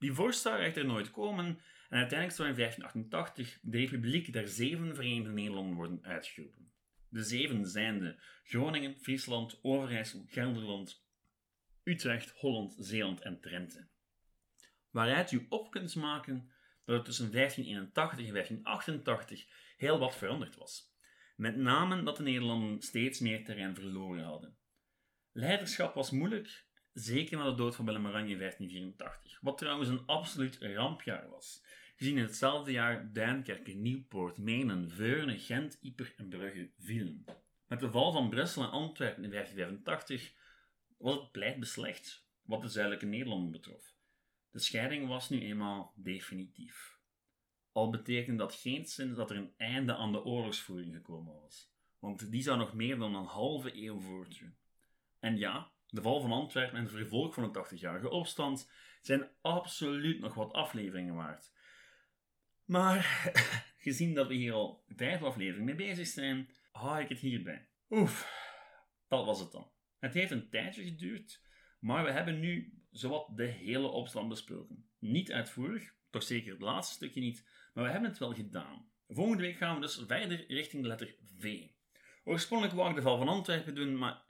Die 0.04 0.12
vorst 0.12 0.40
zou 0.40 0.58
echter 0.58 0.84
nooit 0.84 1.10
komen 1.10 1.46
en 1.88 1.98
uiteindelijk 1.98 2.36
zou 2.36 2.48
in 2.48 2.54
1588 2.54 3.58
de 3.62 3.78
Republiek 3.78 4.32
der 4.32 4.48
Zeven 4.48 4.94
Verenigde 4.94 5.32
Nederlanden 5.32 5.74
worden 5.74 6.00
uitgeroepen. 6.02 6.72
De 7.08 7.22
zeven 7.22 7.66
zijn 7.66 7.98
de 7.98 8.16
Groningen, 8.42 8.96
Friesland, 9.00 9.58
Overijssel, 9.62 10.24
Gelderland, 10.26 11.04
Utrecht, 11.82 12.30
Holland, 12.30 12.76
Zeeland 12.78 13.20
en 13.20 13.40
Drenthe. 13.40 13.86
Waaruit 14.90 15.32
u 15.32 15.46
op 15.48 15.70
kunt 15.70 15.94
maken 15.94 16.52
dat 16.84 16.96
er 16.98 17.04
tussen 17.04 17.32
1581 17.32 18.26
en 18.26 18.32
1588 18.32 19.46
heel 19.76 19.98
wat 19.98 20.16
veranderd 20.16 20.56
was. 20.56 20.94
Met 21.36 21.56
name 21.56 22.02
dat 22.02 22.16
de 22.16 22.22
Nederlanden 22.22 22.82
steeds 22.82 23.20
meer 23.20 23.44
terrein 23.44 23.74
verloren 23.74 24.24
hadden. 24.24 24.56
Leiderschap 25.32 25.94
was 25.94 26.10
moeilijk, 26.10 26.66
zeker 26.94 27.38
na 27.38 27.44
de 27.44 27.54
dood 27.54 27.76
van 27.76 27.84
Willem 27.84 28.06
Oranje 28.06 28.32
in 28.32 28.38
1584, 28.38 29.38
wat 29.40 29.58
trouwens 29.58 29.88
een 29.88 30.06
absoluut 30.06 30.58
rampjaar 30.60 31.28
was, 31.30 31.64
gezien 31.96 32.16
in 32.16 32.22
hetzelfde 32.22 32.72
jaar 32.72 33.12
Duinkerke, 33.12 33.72
Nieuwpoort, 33.72 34.38
Menen, 34.38 34.90
Veurne, 34.90 35.38
Gent, 35.38 35.78
Yper 35.80 36.14
en 36.16 36.28
Brugge 36.28 36.70
vielen. 36.78 37.24
Met 37.66 37.80
de 37.80 37.90
val 37.90 38.12
van 38.12 38.28
Brussel 38.28 38.62
en 38.62 38.70
Antwerpen 38.70 39.24
in 39.24 39.30
1585 39.30 40.34
was 40.96 41.14
het 41.14 41.32
pleit 41.32 41.60
beslecht 41.60 42.26
wat 42.42 42.62
de 42.62 42.68
zuidelijke 42.68 43.06
Nederlanden 43.06 43.50
betrof. 43.50 43.94
De 44.50 44.58
scheiding 44.58 45.08
was 45.08 45.28
nu 45.28 45.40
eenmaal 45.40 45.92
definitief. 45.96 46.98
Al 47.72 47.90
betekende 47.90 48.38
dat 48.38 48.54
geen 48.54 48.86
zin 48.86 49.14
dat 49.14 49.30
er 49.30 49.36
een 49.36 49.54
einde 49.56 49.94
aan 49.96 50.12
de 50.12 50.24
oorlogsvoering 50.24 50.94
gekomen 50.94 51.40
was, 51.40 51.72
want 51.98 52.30
die 52.30 52.42
zou 52.42 52.58
nog 52.58 52.74
meer 52.74 52.98
dan 52.98 53.14
een 53.14 53.24
halve 53.24 53.82
eeuw 53.82 54.00
voortduren. 54.00 54.58
En 55.18 55.36
ja, 55.36 55.72
de 55.94 56.02
val 56.02 56.20
van 56.20 56.32
Antwerpen 56.32 56.76
en 56.76 56.82
het 56.82 56.92
vervolg 56.92 57.34
van 57.34 57.52
de 57.52 57.66
80-jarige 57.66 58.10
opstand 58.10 58.70
zijn 59.00 59.28
absoluut 59.40 60.20
nog 60.20 60.34
wat 60.34 60.52
afleveringen 60.52 61.14
waard. 61.14 61.52
Maar 62.64 63.32
gezien 63.86 64.14
dat 64.14 64.28
we 64.28 64.34
hier 64.34 64.52
al 64.52 64.84
vijf 64.88 65.22
afleveringen 65.22 65.64
mee 65.64 65.86
bezig 65.86 66.06
zijn, 66.06 66.50
hou 66.72 67.00
ik 67.00 67.08
het 67.08 67.18
hierbij. 67.18 67.68
Oef, 67.90 68.30
dat 69.08 69.24
was 69.24 69.40
het 69.40 69.52
dan. 69.52 69.70
Het 69.98 70.14
heeft 70.14 70.30
een 70.30 70.50
tijdje 70.50 70.84
geduurd, 70.84 71.42
maar 71.78 72.04
we 72.04 72.10
hebben 72.10 72.40
nu 72.40 72.82
zowat 72.90 73.36
de 73.36 73.46
hele 73.46 73.88
opstand 73.88 74.28
besproken. 74.28 74.88
Niet 74.98 75.32
uitvoerig, 75.32 75.94
toch 76.10 76.22
zeker 76.22 76.52
het 76.52 76.62
laatste 76.62 76.94
stukje 76.94 77.20
niet, 77.20 77.48
maar 77.74 77.84
we 77.84 77.90
hebben 77.90 78.10
het 78.10 78.18
wel 78.18 78.34
gedaan. 78.34 78.88
Volgende 79.08 79.42
week 79.42 79.56
gaan 79.56 79.74
we 79.74 79.80
dus 79.80 80.04
verder 80.06 80.46
richting 80.46 80.82
de 80.82 80.88
letter 80.88 81.16
V. 81.38 81.66
Oorspronkelijk 82.24 82.76
wou 82.76 82.90
ik 82.90 82.96
de 82.96 83.02
val 83.02 83.18
van 83.18 83.28
Antwerpen 83.28 83.74
doen, 83.74 83.98
maar 83.98 84.23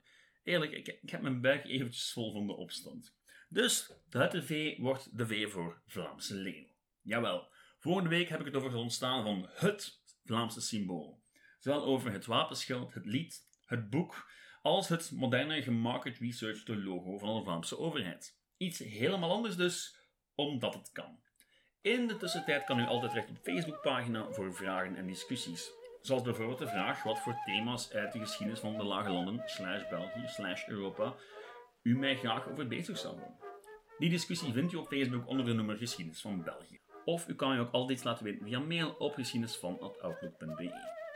eerlijk, 0.45 0.71
ik, 0.71 1.09
heb 1.11 1.21
mijn 1.21 1.41
buik 1.41 1.65
eventjes 1.65 2.11
vol 2.11 2.31
van 2.31 2.47
de 2.47 2.55
opstand. 2.55 3.15
Dus 3.49 3.91
de 4.09 4.43
V 4.43 4.77
wordt 4.77 5.17
de 5.17 5.27
V 5.27 5.51
voor 5.51 5.81
Vlaamse 5.85 6.35
leeuw. 6.35 6.67
Jawel, 7.01 7.51
volgende 7.79 8.09
week 8.09 8.29
heb 8.29 8.39
ik 8.39 8.45
het 8.45 8.55
over 8.55 8.69
het 8.69 8.79
ontstaan 8.79 9.23
van 9.23 9.49
het 9.53 10.01
Vlaamse 10.23 10.61
symbool. 10.61 11.23
Zowel 11.59 11.83
over 11.83 12.11
het 12.11 12.25
wapenschild, 12.25 12.93
het 12.93 13.05
lied, 13.05 13.47
het 13.65 13.89
boek, 13.89 14.31
als 14.61 14.87
het 14.87 15.11
moderne 15.11 15.61
gemarket 15.61 16.17
research 16.17 16.67
logo 16.67 17.17
van 17.17 17.35
de 17.37 17.43
Vlaamse 17.43 17.77
overheid. 17.77 18.37
Iets 18.57 18.79
helemaal 18.79 19.31
anders 19.31 19.55
dus, 19.55 19.99
omdat 20.35 20.73
het 20.73 20.91
kan. 20.91 21.19
In 21.81 22.07
de 22.07 22.17
tussentijd 22.17 22.63
kan 22.63 22.79
u 22.79 22.85
altijd 22.85 23.11
terecht 23.11 23.29
op 23.29 23.35
de 23.35 23.51
Facebookpagina 23.51 24.31
voor 24.31 24.55
vragen 24.55 24.95
en 24.95 25.07
discussies. 25.07 25.71
Zoals 26.05 26.21
bijvoorbeeld 26.21 26.57
de 26.57 26.67
vraag 26.67 27.03
wat 27.03 27.19
voor 27.19 27.41
thema's 27.45 27.91
uit 27.91 28.11
de 28.11 28.19
geschiedenis 28.19 28.59
van 28.59 28.77
de 28.77 28.83
Lage 28.83 29.09
Landen, 29.09 29.41
slash 29.45 29.89
België, 29.89 30.23
slash 30.25 30.67
Europa, 30.67 31.13
u 31.81 31.97
mij 31.97 32.15
graag 32.15 32.47
over 32.49 32.67
bezig 32.67 32.97
zou 32.97 33.15
houden. 33.15 33.37
Die 33.97 34.09
discussie 34.09 34.53
vindt 34.53 34.73
u 34.73 34.75
op 34.75 34.87
Facebook 34.87 35.27
onder 35.27 35.45
de 35.45 35.53
nummer 35.53 35.77
Geschiedenis 35.77 36.21
van 36.21 36.43
België. 36.43 36.79
Of 37.05 37.27
u 37.27 37.35
kan 37.35 37.53
je 37.53 37.59
ook 37.59 37.71
altijd 37.71 38.03
laten 38.03 38.23
weten 38.23 38.45
via 38.45 38.59
mail 38.59 38.89
op 38.89 39.13
geschiedenisvan.outlook.be. 39.13 40.71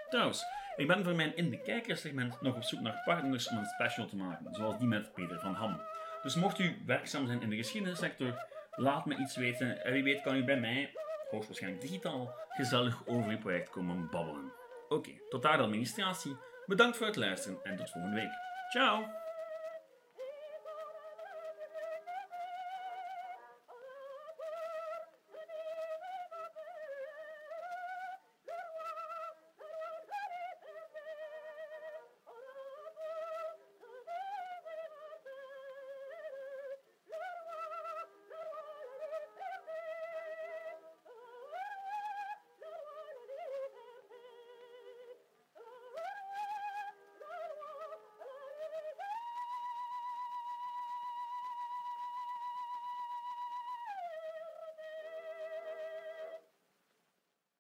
Trouwens, 0.10 0.44
ik 0.76 0.88
ben 0.88 1.04
voor 1.04 1.16
mijn 1.16 1.36
In 1.36 1.50
de 1.50 1.62
Kijkers 1.62 2.02
segment 2.02 2.42
nog 2.42 2.56
op 2.56 2.64
zoek 2.64 2.80
naar 2.80 3.02
partners 3.06 3.50
om 3.50 3.58
een 3.58 3.66
special 3.66 4.08
te 4.08 4.16
maken, 4.16 4.54
zoals 4.56 4.78
die 4.78 4.88
met 4.88 5.14
Peter 5.14 5.40
van 5.40 5.54
Ham. 5.54 5.82
Dus 6.22 6.36
mocht 6.36 6.60
u 6.60 6.82
werkzaam 6.86 7.28
zijn 7.28 7.42
in 7.42 7.50
de 7.50 7.56
geschiedenissector, 7.56 8.46
laat 8.72 9.06
me 9.06 9.18
iets 9.18 9.36
weten 9.36 9.84
en 9.84 9.94
wie 9.94 10.04
weet 10.04 10.22
kan 10.22 10.36
u 10.36 10.44
bij 10.44 10.60
mij, 10.60 10.92
hoogstwaarschijnlijk 11.30 11.82
digitaal, 11.82 12.36
gezellig 12.50 13.08
over 13.08 13.32
uw 13.32 13.38
project 13.38 13.70
komen 13.70 14.10
babbelen. 14.10 14.59
Oké, 14.90 15.12
tot 15.30 15.42
daar 15.42 15.58
de 15.58 15.64
administratie. 15.64 16.38
Bedankt 16.66 16.98
voor 16.98 17.06
het 17.06 17.16
luisteren 17.16 17.60
en 17.64 17.76
tot 17.76 17.90
volgende 17.90 18.16
week. 18.16 18.32
Ciao! 18.70 19.29